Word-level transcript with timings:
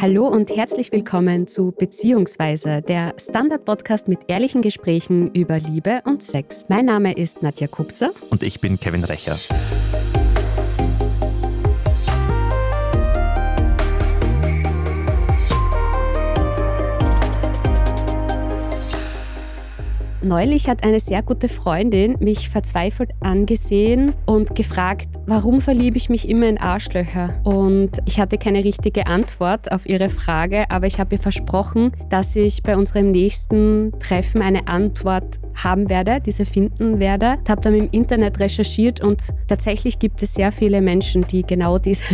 Hallo 0.00 0.26
und 0.26 0.48
herzlich 0.56 0.92
willkommen 0.92 1.46
zu 1.46 1.72
Beziehungsweise, 1.72 2.80
der 2.80 3.12
Standard-Podcast 3.18 4.08
mit 4.08 4.20
ehrlichen 4.28 4.62
Gesprächen 4.62 5.30
über 5.34 5.58
Liebe 5.58 6.00
und 6.06 6.22
Sex. 6.22 6.64
Mein 6.68 6.86
Name 6.86 7.12
ist 7.12 7.42
Nadja 7.42 7.66
Kupser. 7.66 8.10
Und 8.30 8.42
ich 8.42 8.62
bin 8.62 8.80
Kevin 8.80 9.04
Recher. 9.04 9.36
Neulich 20.22 20.68
hat 20.68 20.84
eine 20.84 21.00
sehr 21.00 21.22
gute 21.22 21.48
Freundin 21.48 22.16
mich 22.20 22.50
verzweifelt 22.50 23.12
angesehen 23.20 24.12
und 24.26 24.54
gefragt, 24.54 25.08
warum 25.26 25.62
verliebe 25.62 25.96
ich 25.96 26.10
mich 26.10 26.28
immer 26.28 26.46
in 26.46 26.58
Arschlöcher? 26.58 27.40
Und 27.42 27.98
ich 28.04 28.20
hatte 28.20 28.36
keine 28.36 28.62
richtige 28.62 29.06
Antwort 29.06 29.72
auf 29.72 29.88
ihre 29.88 30.10
Frage, 30.10 30.70
aber 30.70 30.86
ich 30.86 31.00
habe 31.00 31.14
ihr 31.14 31.20
versprochen, 31.20 31.92
dass 32.10 32.36
ich 32.36 32.62
bei 32.62 32.76
unserem 32.76 33.10
nächsten 33.12 33.92
Treffen 33.98 34.42
eine 34.42 34.68
Antwort 34.68 35.40
haben 35.54 35.88
werde, 35.88 36.20
diese 36.20 36.44
finden 36.44 37.00
werde. 37.00 37.38
Ich 37.42 37.50
habe 37.50 37.62
dann 37.62 37.74
im 37.74 37.88
Internet 37.90 38.40
recherchiert 38.40 39.02
und 39.02 39.30
tatsächlich 39.48 39.98
gibt 39.98 40.22
es 40.22 40.34
sehr 40.34 40.52
viele 40.52 40.82
Menschen, 40.82 41.26
die 41.26 41.44
genau 41.44 41.78
diese 41.78 42.04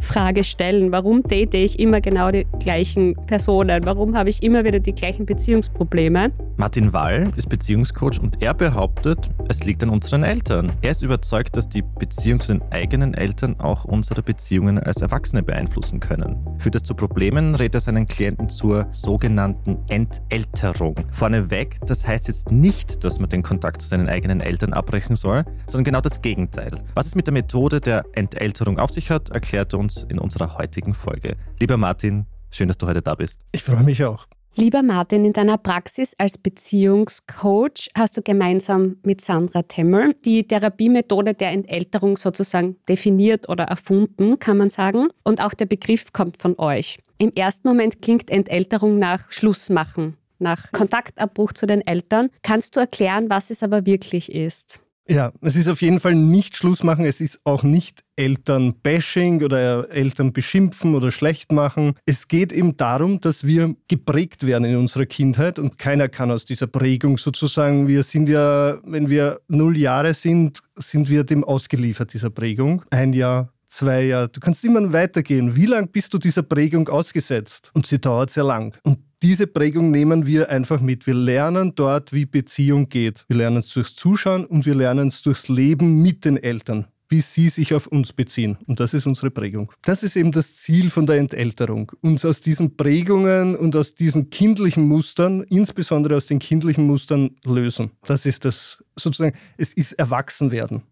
Frage 0.00 0.44
stellen. 0.44 0.92
Warum 0.92 1.22
date 1.22 1.54
ich 1.54 1.78
immer 1.78 2.00
genau 2.00 2.30
die 2.30 2.46
gleichen 2.60 3.14
Personen? 3.26 3.84
Warum 3.84 4.16
habe 4.16 4.30
ich 4.30 4.42
immer 4.42 4.64
wieder 4.64 4.80
die 4.80 4.94
gleichen 4.94 5.26
Beziehungsprobleme? 5.26 6.32
Martin 6.56 6.92
Wall 6.92 7.32
ist 7.36 7.48
Beziehungscoach 7.48 8.18
und 8.20 8.42
er 8.42 8.54
behauptet, 8.54 9.30
es 9.48 9.64
liegt 9.64 9.82
an 9.82 9.90
unseren 9.90 10.22
Eltern. 10.22 10.72
Er 10.80 10.90
ist 10.90 11.02
überzeugt, 11.02 11.56
dass 11.56 11.68
die 11.68 11.82
Beziehung 11.82 12.40
zu 12.40 12.52
den 12.52 12.62
eigenen 12.70 13.14
Eltern 13.14 13.60
auch 13.60 13.84
unsere 13.84 14.22
Beziehungen 14.22 14.78
als 14.78 15.02
Erwachsene 15.02 15.42
beeinflussen 15.42 16.00
können. 16.00 16.36
Führt 16.58 16.74
das 16.74 16.82
zu 16.82 16.94
Problemen, 16.94 17.54
rät 17.54 17.74
er 17.74 17.80
seinen 17.80 18.06
Klienten 18.06 18.48
zur 18.48 18.86
sogenannten 18.90 19.76
Entelterung. 19.88 20.96
Vorneweg, 21.10 21.76
das 21.86 22.06
heißt 22.06 22.28
jetzt 22.28 22.50
nicht, 22.50 23.04
dass 23.04 23.20
man 23.20 23.28
den 23.28 23.42
Kontakt 23.42 23.82
zu 23.82 23.88
seinen 23.88 24.08
eigenen 24.08 24.40
Eltern 24.40 24.72
abbrechen 24.72 25.16
soll, 25.16 25.44
sondern 25.66 25.84
genau 25.84 26.00
das 26.00 26.22
Gegenteil. 26.22 26.70
Was 26.94 27.06
es 27.06 27.14
mit 27.14 27.26
der 27.26 27.34
Methode 27.34 27.80
der 27.80 28.04
Entelterung 28.12 28.78
auf 28.78 28.90
sich 28.90 29.10
hat, 29.10 29.30
erklärt 29.30 29.74
er 29.74 29.78
uns 29.78 29.85
uns 29.86 30.02
in 30.02 30.18
unserer 30.18 30.58
heutigen 30.58 30.94
Folge. 30.94 31.36
Lieber 31.60 31.76
Martin, 31.76 32.26
schön, 32.50 32.66
dass 32.66 32.76
du 32.76 32.88
heute 32.88 33.02
da 33.02 33.14
bist. 33.14 33.40
Ich 33.52 33.62
freue 33.62 33.84
mich 33.84 34.02
auch. 34.02 34.26
Lieber 34.56 34.82
Martin, 34.82 35.24
in 35.24 35.32
deiner 35.32 35.58
Praxis 35.58 36.14
als 36.18 36.38
Beziehungscoach 36.38 37.90
hast 37.94 38.16
du 38.16 38.22
gemeinsam 38.22 38.96
mit 39.04 39.20
Sandra 39.20 39.62
Temmel 39.62 40.14
die 40.24 40.48
Therapiemethode 40.48 41.34
der 41.34 41.50
Entälterung 41.50 42.16
sozusagen 42.16 42.76
definiert 42.88 43.48
oder 43.48 43.64
erfunden, 43.64 44.38
kann 44.38 44.56
man 44.56 44.70
sagen. 44.70 45.08
Und 45.22 45.40
auch 45.40 45.54
der 45.54 45.66
Begriff 45.66 46.12
kommt 46.12 46.38
von 46.38 46.58
euch. 46.58 46.98
Im 47.18 47.30
ersten 47.30 47.68
Moment 47.68 48.02
klingt 48.02 48.30
Entälterung 48.30 48.98
nach 48.98 49.30
Schlussmachen, 49.30 50.16
nach 50.38 50.72
Kontaktabbruch 50.72 51.52
zu 51.52 51.66
den 51.66 51.86
Eltern. 51.86 52.30
Kannst 52.42 52.74
du 52.74 52.80
erklären, 52.80 53.30
was 53.30 53.50
es 53.50 53.62
aber 53.62 53.86
wirklich 53.86 54.32
ist? 54.32 54.80
Ja, 55.08 55.32
es 55.40 55.54
ist 55.54 55.68
auf 55.68 55.82
jeden 55.82 56.00
Fall 56.00 56.16
nicht 56.16 56.56
Schluss 56.56 56.82
machen. 56.82 57.04
Es 57.04 57.20
ist 57.20 57.40
auch 57.44 57.62
nicht 57.62 58.02
Elternbashing 58.16 59.42
oder 59.44 59.88
Eltern 59.90 60.32
beschimpfen 60.32 60.96
oder 60.96 61.12
schlecht 61.12 61.52
machen. 61.52 61.94
Es 62.06 62.26
geht 62.26 62.52
eben 62.52 62.76
darum, 62.76 63.20
dass 63.20 63.44
wir 63.44 63.76
geprägt 63.86 64.46
werden 64.46 64.64
in 64.64 64.76
unserer 64.76 65.06
Kindheit 65.06 65.60
und 65.60 65.78
keiner 65.78 66.08
kann 66.08 66.32
aus 66.32 66.44
dieser 66.44 66.66
Prägung 66.66 67.18
sozusagen, 67.18 67.86
wir 67.86 68.02
sind 68.02 68.28
ja, 68.28 68.78
wenn 68.84 69.08
wir 69.08 69.40
null 69.46 69.76
Jahre 69.76 70.12
sind, 70.12 70.60
sind 70.74 71.08
wir 71.08 71.22
dem 71.22 71.44
ausgeliefert, 71.44 72.12
dieser 72.12 72.30
Prägung. 72.30 72.82
Ein 72.90 73.12
Jahr, 73.12 73.52
zwei 73.76 74.04
Jahre. 74.04 74.28
Du 74.28 74.40
kannst 74.40 74.64
immer 74.64 74.92
weitergehen. 74.92 75.54
Wie 75.54 75.66
lange 75.66 75.86
bist 75.86 76.12
du 76.14 76.18
dieser 76.18 76.42
Prägung 76.42 76.88
ausgesetzt? 76.88 77.70
Und 77.74 77.86
sie 77.86 78.00
dauert 78.00 78.30
sehr 78.30 78.44
lang. 78.44 78.74
Und 78.82 78.98
diese 79.22 79.46
Prägung 79.46 79.90
nehmen 79.90 80.26
wir 80.26 80.50
einfach 80.50 80.80
mit. 80.80 81.06
Wir 81.06 81.14
lernen 81.14 81.74
dort, 81.74 82.12
wie 82.12 82.26
Beziehung 82.26 82.88
geht. 82.88 83.24
Wir 83.28 83.36
lernen 83.36 83.58
es 83.58 83.72
durchs 83.72 83.94
Zuschauen 83.94 84.44
und 84.44 84.66
wir 84.66 84.74
lernen 84.74 85.08
es 85.08 85.22
durchs 85.22 85.48
Leben 85.48 86.02
mit 86.02 86.24
den 86.24 86.36
Eltern 86.36 86.86
wie 87.08 87.20
sie 87.20 87.48
sich 87.50 87.72
auf 87.72 87.86
uns 87.86 88.12
beziehen. 88.12 88.58
Und 88.66 88.80
das 88.80 88.92
ist 88.92 89.06
unsere 89.06 89.30
Prägung. 89.30 89.70
Das 89.82 90.02
ist 90.02 90.16
eben 90.16 90.32
das 90.32 90.56
Ziel 90.56 90.90
von 90.90 91.06
der 91.06 91.18
Entälterung. 91.18 91.92
Uns 92.00 92.24
aus 92.24 92.40
diesen 92.40 92.76
Prägungen 92.76 93.54
und 93.54 93.76
aus 93.76 93.94
diesen 93.94 94.28
kindlichen 94.28 94.88
Mustern, 94.88 95.44
insbesondere 95.44 96.16
aus 96.16 96.26
den 96.26 96.40
kindlichen 96.40 96.84
Mustern, 96.84 97.36
lösen. 97.44 97.92
Das 98.06 98.26
ist 98.26 98.44
das 98.44 98.82
sozusagen, 98.96 99.36
es 99.56 99.72
ist 99.72 99.92
Erwachsenwerden. 99.92 100.82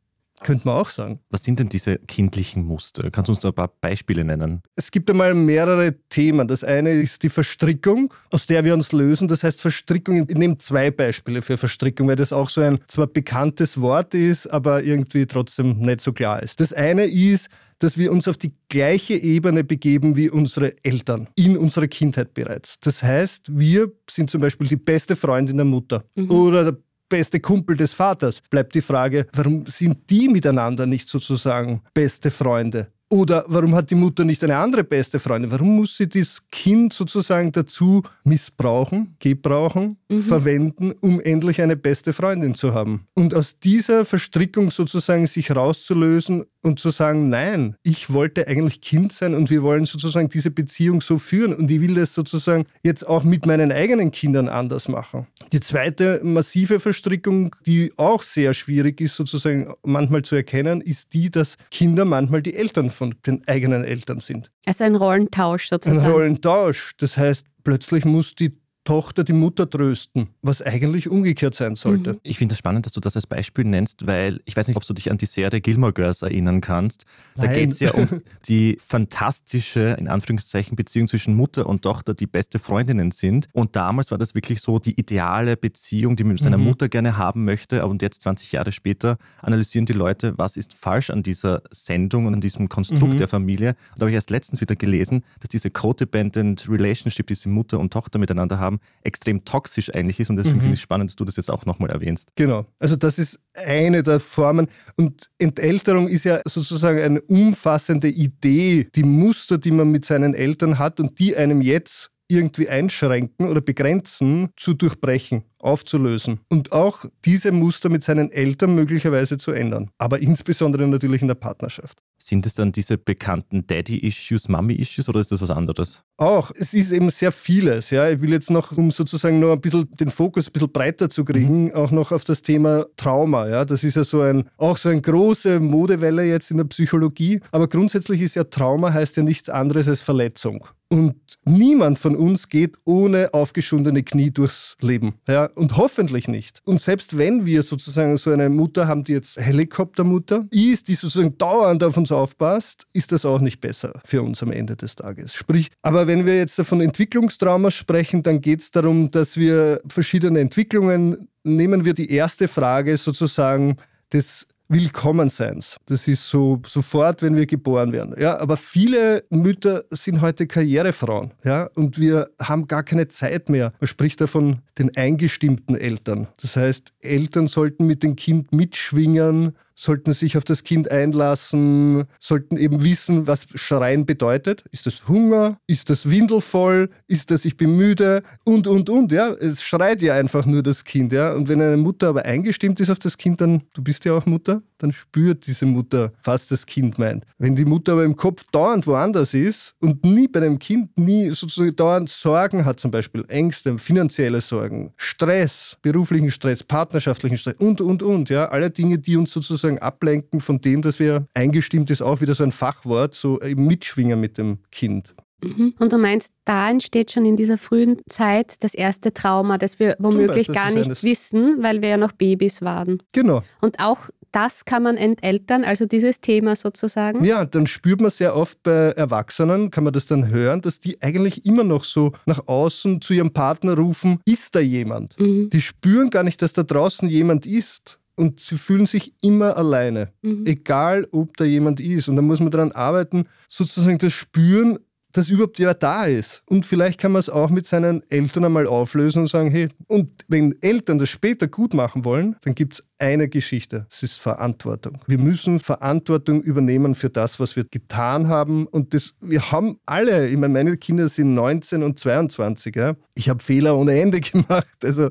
Könnte 0.44 0.68
man 0.68 0.76
auch 0.76 0.90
sagen. 0.90 1.20
Was 1.30 1.42
sind 1.42 1.58
denn 1.58 1.70
diese 1.70 1.96
kindlichen 1.96 2.64
Muster? 2.64 3.10
Kannst 3.10 3.28
du 3.28 3.32
uns 3.32 3.40
da 3.40 3.48
ein 3.48 3.54
paar 3.54 3.72
Beispiele 3.80 4.24
nennen? 4.24 4.60
Es 4.76 4.90
gibt 4.90 5.08
einmal 5.08 5.32
mehrere 5.32 5.94
Themen. 6.10 6.46
Das 6.46 6.62
eine 6.62 6.92
ist 6.92 7.22
die 7.22 7.30
Verstrickung, 7.30 8.12
aus 8.30 8.46
der 8.46 8.62
wir 8.62 8.74
uns 8.74 8.92
lösen. 8.92 9.26
Das 9.26 9.42
heißt 9.42 9.62
Verstrickung, 9.62 10.28
ich 10.28 10.36
nehme 10.36 10.58
zwei 10.58 10.90
Beispiele 10.90 11.40
für 11.40 11.56
Verstrickung, 11.56 12.08
weil 12.08 12.16
das 12.16 12.32
auch 12.34 12.50
so 12.50 12.60
ein 12.60 12.78
zwar 12.88 13.06
bekanntes 13.06 13.80
Wort 13.80 14.12
ist, 14.12 14.46
aber 14.46 14.82
irgendwie 14.82 15.24
trotzdem 15.24 15.78
nicht 15.78 16.02
so 16.02 16.12
klar 16.12 16.42
ist. 16.42 16.60
Das 16.60 16.74
eine 16.74 17.06
ist, 17.06 17.48
dass 17.78 17.96
wir 17.96 18.12
uns 18.12 18.28
auf 18.28 18.36
die 18.36 18.52
gleiche 18.68 19.14
Ebene 19.14 19.64
begeben 19.64 20.14
wie 20.14 20.28
unsere 20.28 20.74
Eltern 20.84 21.28
in 21.36 21.56
unserer 21.56 21.88
Kindheit 21.88 22.34
bereits. 22.34 22.78
Das 22.80 23.02
heißt, 23.02 23.58
wir 23.58 23.90
sind 24.10 24.28
zum 24.28 24.42
Beispiel 24.42 24.68
die 24.68 24.76
beste 24.76 25.16
Freundin 25.16 25.56
der 25.56 25.66
Mutter 25.66 26.04
mhm. 26.14 26.30
oder 26.30 26.64
der 26.64 26.78
beste 27.14 27.38
Kumpel 27.38 27.76
des 27.76 27.94
Vaters. 27.94 28.42
Bleibt 28.50 28.74
die 28.74 28.80
Frage, 28.80 29.28
warum 29.34 29.64
sind 29.66 30.10
die 30.10 30.28
miteinander 30.28 30.84
nicht 30.84 31.08
sozusagen 31.08 31.80
beste 31.94 32.28
Freunde? 32.28 32.88
Oder 33.08 33.44
warum 33.46 33.72
hat 33.76 33.88
die 33.92 33.94
Mutter 33.94 34.24
nicht 34.24 34.42
eine 34.42 34.56
andere 34.56 34.82
beste 34.82 35.20
Freundin? 35.20 35.52
Warum 35.52 35.76
muss 35.76 35.96
sie 35.96 36.08
das 36.08 36.42
Kind 36.50 36.92
sozusagen 36.92 37.52
dazu 37.52 38.02
missbrauchen, 38.24 39.14
gebrauchen, 39.20 39.96
mhm. 40.16 40.22
verwenden, 40.22 40.92
um 41.00 41.20
endlich 41.20 41.60
eine 41.60 41.76
beste 41.76 42.12
Freundin 42.12 42.54
zu 42.54 42.74
haben? 42.74 43.06
Und 43.14 43.34
aus 43.34 43.58
dieser 43.58 44.04
Verstrickung 44.04 44.70
sozusagen 44.70 45.26
sich 45.26 45.54
rauszulösen 45.54 46.44
und 46.62 46.80
zu 46.80 46.90
sagen, 46.90 47.28
nein, 47.28 47.76
ich 47.82 48.12
wollte 48.12 48.48
eigentlich 48.48 48.80
Kind 48.80 49.12
sein 49.12 49.34
und 49.34 49.50
wir 49.50 49.62
wollen 49.62 49.86
sozusagen 49.86 50.28
diese 50.28 50.50
Beziehung 50.50 51.00
so 51.00 51.18
führen 51.18 51.54
und 51.54 51.70
ich 51.70 51.80
will 51.80 51.94
das 51.94 52.14
sozusagen 52.14 52.64
jetzt 52.82 53.06
auch 53.06 53.22
mit 53.22 53.46
meinen 53.46 53.70
eigenen 53.70 54.10
Kindern 54.10 54.48
anders 54.48 54.88
machen. 54.88 55.26
Die 55.52 55.60
zweite 55.60 56.20
massive 56.22 56.80
Verstrickung, 56.80 57.54
die 57.66 57.92
auch 57.96 58.22
sehr 58.22 58.54
schwierig 58.54 59.00
ist 59.00 59.16
sozusagen 59.16 59.74
manchmal 59.82 60.22
zu 60.22 60.36
erkennen, 60.36 60.80
ist 60.80 61.12
die, 61.12 61.30
dass 61.30 61.58
Kinder 61.70 62.04
manchmal 62.04 62.42
die 62.42 62.54
Eltern 62.54 62.90
von 62.90 63.14
den 63.26 63.46
eigenen 63.46 63.84
Eltern 63.84 64.20
sind. 64.20 64.50
Also 64.66 64.84
ein 64.84 64.96
Rollentausch 64.96 65.68
sozusagen. 65.68 66.04
Ein 66.04 66.10
Rollentausch. 66.10 66.94
Das 66.98 67.16
heißt, 67.16 67.46
plötzlich 67.62 68.04
muss 68.04 68.34
die 68.34 68.56
Tochter 68.84 69.24
die 69.24 69.32
Mutter 69.32 69.68
trösten, 69.68 70.28
was 70.42 70.60
eigentlich 70.60 71.08
umgekehrt 71.08 71.54
sein 71.54 71.74
sollte. 71.76 72.14
Mhm. 72.14 72.20
Ich 72.22 72.38
finde 72.38 72.52
es 72.52 72.58
spannend, 72.58 72.86
dass 72.86 72.92
du 72.92 73.00
das 73.00 73.16
als 73.16 73.26
Beispiel 73.26 73.64
nennst, 73.64 74.06
weil 74.06 74.40
ich 74.44 74.56
weiß 74.56 74.68
nicht, 74.68 74.76
ob 74.76 74.84
du 74.84 74.92
dich 74.92 75.10
an 75.10 75.18
die 75.18 75.26
Serie 75.26 75.60
Gilmore 75.60 75.92
Girls 75.92 76.22
erinnern 76.22 76.60
kannst. 76.60 77.04
Da 77.36 77.46
geht 77.46 77.72
es 77.72 77.80
ja 77.80 77.92
um 77.92 78.08
die 78.48 78.78
fantastische, 78.80 79.96
in 79.98 80.08
Anführungszeichen, 80.08 80.76
Beziehung 80.76 81.06
zwischen 81.06 81.34
Mutter 81.34 81.66
und 81.66 81.82
Tochter, 81.82 82.14
die 82.14 82.26
beste 82.26 82.58
Freundinnen 82.58 83.10
sind. 83.10 83.48
Und 83.52 83.76
damals 83.76 84.10
war 84.10 84.18
das 84.18 84.34
wirklich 84.34 84.60
so 84.60 84.78
die 84.78 84.98
ideale 84.98 85.56
Beziehung, 85.56 86.16
die 86.16 86.24
man 86.24 86.32
mit 86.32 86.40
seiner 86.40 86.58
mhm. 86.58 86.64
Mutter 86.64 86.88
gerne 86.88 87.16
haben 87.16 87.44
möchte. 87.44 87.86
Und 87.86 88.02
jetzt, 88.02 88.22
20 88.22 88.52
Jahre 88.52 88.72
später, 88.72 89.18
analysieren 89.40 89.86
die 89.86 89.92
Leute, 89.92 90.36
was 90.36 90.56
ist 90.56 90.74
falsch 90.74 91.10
an 91.10 91.22
dieser 91.22 91.62
Sendung 91.70 92.26
und 92.26 92.34
an 92.34 92.40
diesem 92.40 92.68
Konstrukt 92.68 93.14
mhm. 93.14 93.18
der 93.18 93.28
Familie. 93.28 93.70
Und 93.70 93.76
da 93.96 94.00
habe 94.02 94.10
ich 94.10 94.14
erst 94.14 94.30
letztens 94.30 94.60
wieder 94.60 94.76
gelesen, 94.76 95.24
dass 95.40 95.48
diese 95.48 95.70
Codependent 95.70 96.68
Relationship, 96.68 97.26
die 97.26 97.34
diese 97.34 97.48
Mutter 97.48 97.78
und 97.78 97.92
Tochter 97.92 98.18
miteinander 98.18 98.58
haben, 98.58 98.73
haben, 98.74 98.80
extrem 99.02 99.44
toxisch 99.44 99.94
eigentlich 99.94 100.20
ist. 100.20 100.30
Und 100.30 100.36
deswegen 100.36 100.56
mhm. 100.56 100.60
finde 100.60 100.74
ich 100.74 100.80
es 100.80 100.82
spannend, 100.82 101.10
dass 101.10 101.16
du 101.16 101.24
das 101.24 101.36
jetzt 101.36 101.50
auch 101.50 101.66
nochmal 101.66 101.90
erwähnst. 101.90 102.28
Genau. 102.36 102.66
Also 102.78 102.96
das 102.96 103.18
ist 103.18 103.40
eine 103.54 104.02
der 104.02 104.20
Formen. 104.20 104.68
Und 104.96 105.30
Entälterung 105.38 106.08
ist 106.08 106.24
ja 106.24 106.40
sozusagen 106.46 107.00
eine 107.00 107.20
umfassende 107.22 108.08
Idee, 108.08 108.88
die 108.94 109.02
Muster, 109.04 109.58
die 109.58 109.70
man 109.70 109.90
mit 109.90 110.04
seinen 110.04 110.34
Eltern 110.34 110.78
hat 110.78 111.00
und 111.00 111.18
die 111.18 111.36
einem 111.36 111.60
jetzt 111.60 112.10
irgendwie 112.26 112.70
einschränken 112.70 113.48
oder 113.48 113.60
begrenzen, 113.60 114.48
zu 114.56 114.72
durchbrechen, 114.72 115.44
aufzulösen 115.58 116.40
und 116.48 116.72
auch 116.72 117.04
diese 117.26 117.52
Muster 117.52 117.90
mit 117.90 118.02
seinen 118.02 118.32
Eltern 118.32 118.74
möglicherweise 118.74 119.36
zu 119.36 119.52
ändern. 119.52 119.90
Aber 119.98 120.18
insbesondere 120.20 120.88
natürlich 120.88 121.20
in 121.20 121.28
der 121.28 121.34
Partnerschaft. 121.34 121.98
Sind 122.26 122.46
es 122.46 122.54
dann 122.54 122.72
diese 122.72 122.96
bekannten 122.96 123.66
Daddy-Issues, 123.66 124.48
Mommy-Issues 124.48 125.10
oder 125.10 125.20
ist 125.20 125.30
das 125.30 125.42
was 125.42 125.50
anderes? 125.50 126.02
Auch, 126.16 126.52
es 126.56 126.72
ist 126.72 126.90
eben 126.90 127.10
sehr 127.10 127.30
vieles. 127.30 127.90
Ja. 127.90 128.08
Ich 128.08 128.22
will 128.22 128.30
jetzt 128.30 128.50
noch, 128.50 128.72
um 128.72 128.90
sozusagen 128.90 129.40
noch 129.40 129.52
ein 129.52 129.60
bisschen 129.60 129.94
den 129.96 130.08
Fokus 130.08 130.46
ein 130.46 130.52
bisschen 130.52 130.72
breiter 130.72 131.10
zu 131.10 131.26
kriegen, 131.26 131.64
mhm. 131.64 131.74
auch 131.74 131.90
noch 131.90 132.12
auf 132.12 132.24
das 132.24 132.40
Thema 132.40 132.86
Trauma. 132.96 133.46
Ja. 133.46 133.66
Das 133.66 133.84
ist 133.84 133.96
ja 133.96 134.04
so 134.04 134.22
ein, 134.22 134.48
auch 134.56 134.78
so 134.78 134.88
eine 134.88 135.02
große 135.02 135.60
Modewelle 135.60 136.24
jetzt 136.24 136.50
in 136.50 136.56
der 136.56 136.64
Psychologie. 136.64 137.40
Aber 137.52 137.68
grundsätzlich 137.68 138.22
ist 138.22 138.36
ja 138.36 138.44
Trauma 138.44 138.90
heißt 138.90 139.18
ja 139.18 139.22
nichts 139.22 139.50
anderes 139.50 139.86
als 139.86 140.00
Verletzung. 140.00 140.66
Und 140.94 141.16
niemand 141.44 141.98
von 141.98 142.14
uns 142.14 142.48
geht 142.48 142.76
ohne 142.84 143.34
aufgeschundene 143.34 144.04
Knie 144.04 144.30
durchs 144.30 144.76
Leben. 144.80 145.14
Ja? 145.26 145.46
Und 145.46 145.76
hoffentlich 145.76 146.28
nicht. 146.28 146.62
Und 146.64 146.80
selbst 146.80 147.18
wenn 147.18 147.44
wir 147.44 147.64
sozusagen 147.64 148.16
so 148.16 148.30
eine 148.30 148.48
Mutter 148.48 148.86
haben, 148.86 149.02
die 149.02 149.12
jetzt 149.12 149.36
Helikoptermutter 149.36 150.46
ist, 150.50 150.86
die 150.86 150.94
sozusagen 150.94 151.36
dauernd 151.36 151.82
auf 151.82 151.96
uns 151.96 152.12
aufpasst, 152.14 152.86
ist 152.92 153.12
das 153.12 153.24
auch 153.24 153.40
nicht 153.40 153.60
besser 153.60 154.00
für 154.04 154.22
uns 154.22 154.42
am 154.42 154.52
Ende 154.52 154.76
des 154.76 154.96
Tages. 154.96 155.34
Sprich, 155.34 155.70
aber 155.82 156.06
wenn 156.06 156.26
wir 156.26 156.36
jetzt 156.36 156.60
von 156.60 156.80
Entwicklungstrauma 156.80 157.70
sprechen, 157.70 158.22
dann 158.22 158.40
geht 158.40 158.60
es 158.60 158.70
darum, 158.70 159.10
dass 159.10 159.36
wir 159.36 159.80
verschiedene 159.88 160.40
Entwicklungen 160.40 161.28
nehmen 161.44 161.84
wir 161.84 161.94
die 161.94 162.10
erste 162.10 162.48
Frage 162.48 162.96
sozusagen 162.96 163.76
des 164.12 164.46
Willkommenseins. 164.68 165.76
Das 165.86 166.08
ist 166.08 166.28
so 166.28 166.60
sofort, 166.66 167.22
wenn 167.22 167.36
wir 167.36 167.44
geboren 167.44 167.92
werden. 167.92 168.14
Ja, 168.18 168.38
aber 168.38 168.56
viele 168.56 169.24
Mütter 169.28 169.84
sind 169.90 170.22
heute 170.22 170.46
Karrierefrauen. 170.46 171.32
Ja, 171.44 171.68
und 171.74 172.00
wir 172.00 172.30
haben 172.40 172.66
gar 172.66 172.82
keine 172.82 173.08
Zeit 173.08 173.50
mehr. 173.50 173.72
Man 173.78 173.88
spricht 173.88 174.22
da 174.22 174.26
von 174.26 174.60
den 174.78 174.96
eingestimmten 174.96 175.74
Eltern. 175.74 176.28
Das 176.40 176.56
heißt, 176.56 176.94
Eltern 177.00 177.46
sollten 177.46 177.86
mit 177.86 178.02
dem 178.02 178.16
Kind 178.16 178.52
mitschwingen, 178.52 179.54
sollten 179.74 180.12
sich 180.12 180.36
auf 180.36 180.44
das 180.44 180.64
Kind 180.64 180.90
einlassen, 180.90 182.04
sollten 182.20 182.56
eben 182.56 182.84
wissen, 182.84 183.26
was 183.26 183.46
Schreien 183.54 184.06
bedeutet. 184.06 184.64
Ist 184.70 184.86
das 184.86 185.08
Hunger? 185.08 185.58
Ist 185.66 185.90
das 185.90 186.10
windelvoll? 186.10 186.90
Ist 187.06 187.30
das 187.30 187.44
ich 187.44 187.56
bin 187.56 187.76
müde? 187.76 188.22
Und, 188.44 188.66
und, 188.66 188.88
und. 188.88 189.12
Ja, 189.12 189.30
es 189.30 189.62
schreit 189.62 190.02
ja 190.02 190.14
einfach 190.14 190.46
nur 190.46 190.62
das 190.62 190.84
Kind. 190.84 191.12
Ja, 191.12 191.34
und 191.34 191.48
wenn 191.48 191.60
eine 191.60 191.76
Mutter 191.76 192.08
aber 192.08 192.24
eingestimmt 192.24 192.80
ist 192.80 192.90
auf 192.90 192.98
das 192.98 193.16
Kind, 193.16 193.40
dann, 193.40 193.62
du 193.74 193.82
bist 193.82 194.04
ja 194.04 194.12
auch 194.12 194.26
Mutter, 194.26 194.62
dann 194.78 194.92
spürt 194.92 195.46
diese 195.46 195.66
Mutter, 195.66 196.12
was 196.22 196.46
das 196.46 196.66
Kind 196.66 196.98
meint. 196.98 197.24
Wenn 197.38 197.56
die 197.56 197.64
Mutter 197.64 197.92
aber 197.92 198.04
im 198.04 198.16
Kopf 198.16 198.44
dauernd 198.52 198.86
woanders 198.86 199.34
ist 199.34 199.74
und 199.80 200.04
nie 200.04 200.28
bei 200.28 200.40
dem 200.40 200.58
Kind 200.58 200.96
nie 200.98 201.30
sozusagen 201.30 201.74
dauernd 201.74 202.10
Sorgen 202.10 202.64
hat, 202.64 202.80
zum 202.80 202.90
Beispiel 202.90 203.24
Ängste, 203.28 203.78
finanzielle 203.78 204.40
Sorgen, 204.40 204.92
Stress, 204.96 205.76
beruflichen 205.82 206.30
Stress, 206.30 206.62
partnerschaftlichen 206.62 207.38
Stress 207.38 207.56
und, 207.58 207.80
und, 207.80 208.02
und. 208.02 208.30
Ja, 208.30 208.46
alle 208.46 208.70
Dinge, 208.70 208.98
die 208.98 209.16
uns 209.16 209.32
sozusagen 209.32 209.63
sozusagen 209.64 209.82
ablenken 209.82 210.40
von 210.40 210.60
dem, 210.60 210.82
dass 210.82 210.98
wir 210.98 211.26
eingestimmt 211.34 211.90
ist, 211.90 212.02
auch 212.02 212.20
wieder 212.20 212.34
so 212.34 212.44
ein 212.44 212.52
Fachwort, 212.52 213.14
so 213.14 213.38
mitschwingen 213.56 214.20
mit 214.20 214.36
dem 214.36 214.58
Kind. 214.70 215.14
Mhm. 215.42 215.74
Und 215.78 215.92
du 215.92 215.98
meinst, 215.98 216.32
da 216.44 216.70
entsteht 216.70 217.10
schon 217.10 217.24
in 217.24 217.36
dieser 217.36 217.58
frühen 217.58 218.00
Zeit 218.08 218.62
das 218.62 218.74
erste 218.74 219.12
Trauma, 219.12 219.58
das 219.58 219.78
wir 219.78 219.96
womöglich 219.98 220.48
gar 220.48 220.70
nicht 220.70 221.02
wissen, 221.02 221.62
weil 221.62 221.82
wir 221.82 221.90
ja 221.90 221.96
noch 221.96 222.12
Babys 222.12 222.62
waren. 222.62 223.02
Genau. 223.12 223.42
Und 223.60 223.80
auch 223.80 224.10
das 224.32 224.64
kann 224.64 224.82
man 224.82 224.96
enteltern, 224.96 225.62
also 225.64 225.86
dieses 225.86 226.20
Thema 226.20 226.56
sozusagen? 226.56 227.24
Ja, 227.24 227.44
dann 227.44 227.68
spürt 227.68 228.00
man 228.00 228.10
sehr 228.10 228.34
oft 228.34 228.60
bei 228.64 228.90
Erwachsenen, 228.96 229.70
kann 229.70 229.84
man 229.84 229.92
das 229.92 230.06
dann 230.06 230.28
hören, 230.28 230.60
dass 230.60 230.80
die 230.80 231.00
eigentlich 231.00 231.46
immer 231.46 231.62
noch 231.62 231.84
so 231.84 232.12
nach 232.26 232.48
außen 232.48 233.00
zu 233.00 233.14
ihrem 233.14 233.32
Partner 233.32 233.76
rufen, 233.76 234.18
ist 234.24 234.56
da 234.56 234.60
jemand? 234.60 235.18
Mhm. 235.20 235.50
Die 235.50 235.60
spüren 235.60 236.10
gar 236.10 236.24
nicht, 236.24 236.42
dass 236.42 236.52
da 236.52 236.64
draußen 236.64 237.08
jemand 237.08 237.46
ist 237.46 238.00
und 238.16 238.40
sie 238.40 238.56
fühlen 238.56 238.86
sich 238.86 239.14
immer 239.22 239.56
alleine, 239.56 240.12
mhm. 240.22 240.46
egal 240.46 241.06
ob 241.12 241.36
da 241.36 241.44
jemand 241.44 241.80
ist. 241.80 242.08
Und 242.08 242.16
da 242.16 242.22
muss 242.22 242.40
man 242.40 242.50
daran 242.50 242.72
arbeiten, 242.72 243.26
sozusagen 243.48 243.98
das 243.98 244.12
Spüren, 244.12 244.78
dass 245.14 245.30
überhaupt 245.30 245.58
wer 245.58 245.74
da 245.74 246.04
ist. 246.04 246.42
Und 246.46 246.66
vielleicht 246.66 247.00
kann 247.00 247.12
man 247.12 247.20
es 247.20 247.28
auch 247.28 247.48
mit 247.48 247.66
seinen 247.66 248.02
Eltern 248.10 248.44
einmal 248.44 248.66
auflösen 248.66 249.20
und 249.20 249.28
sagen, 249.28 249.50
hey, 249.50 249.68
und 249.86 250.10
wenn 250.28 250.60
Eltern 250.60 250.98
das 250.98 251.08
später 251.08 251.46
gut 251.46 251.72
machen 251.72 252.04
wollen, 252.04 252.36
dann 252.42 252.54
gibt 252.54 252.74
es 252.74 252.84
eine 252.98 253.28
Geschichte, 253.28 253.86
es 253.90 254.02
ist 254.02 254.20
Verantwortung. 254.20 254.98
Wir 255.06 255.18
müssen 255.18 255.60
Verantwortung 255.60 256.42
übernehmen 256.42 256.94
für 256.94 257.10
das, 257.10 257.38
was 257.38 257.54
wir 257.54 257.64
getan 257.64 258.28
haben. 258.28 258.66
Und 258.66 258.92
das, 258.92 259.14
wir 259.20 259.52
haben 259.52 259.78
alle, 259.86 260.28
ich 260.28 260.36
meine, 260.36 260.52
meine 260.52 260.76
Kinder 260.76 261.08
sind 261.08 261.34
19 261.34 261.82
und 261.84 261.98
22, 261.98 262.74
ja. 262.74 262.94
ich 263.14 263.28
habe 263.28 263.42
Fehler 263.42 263.76
ohne 263.76 264.00
Ende 264.00 264.20
gemacht. 264.20 264.66
Also 264.82 265.10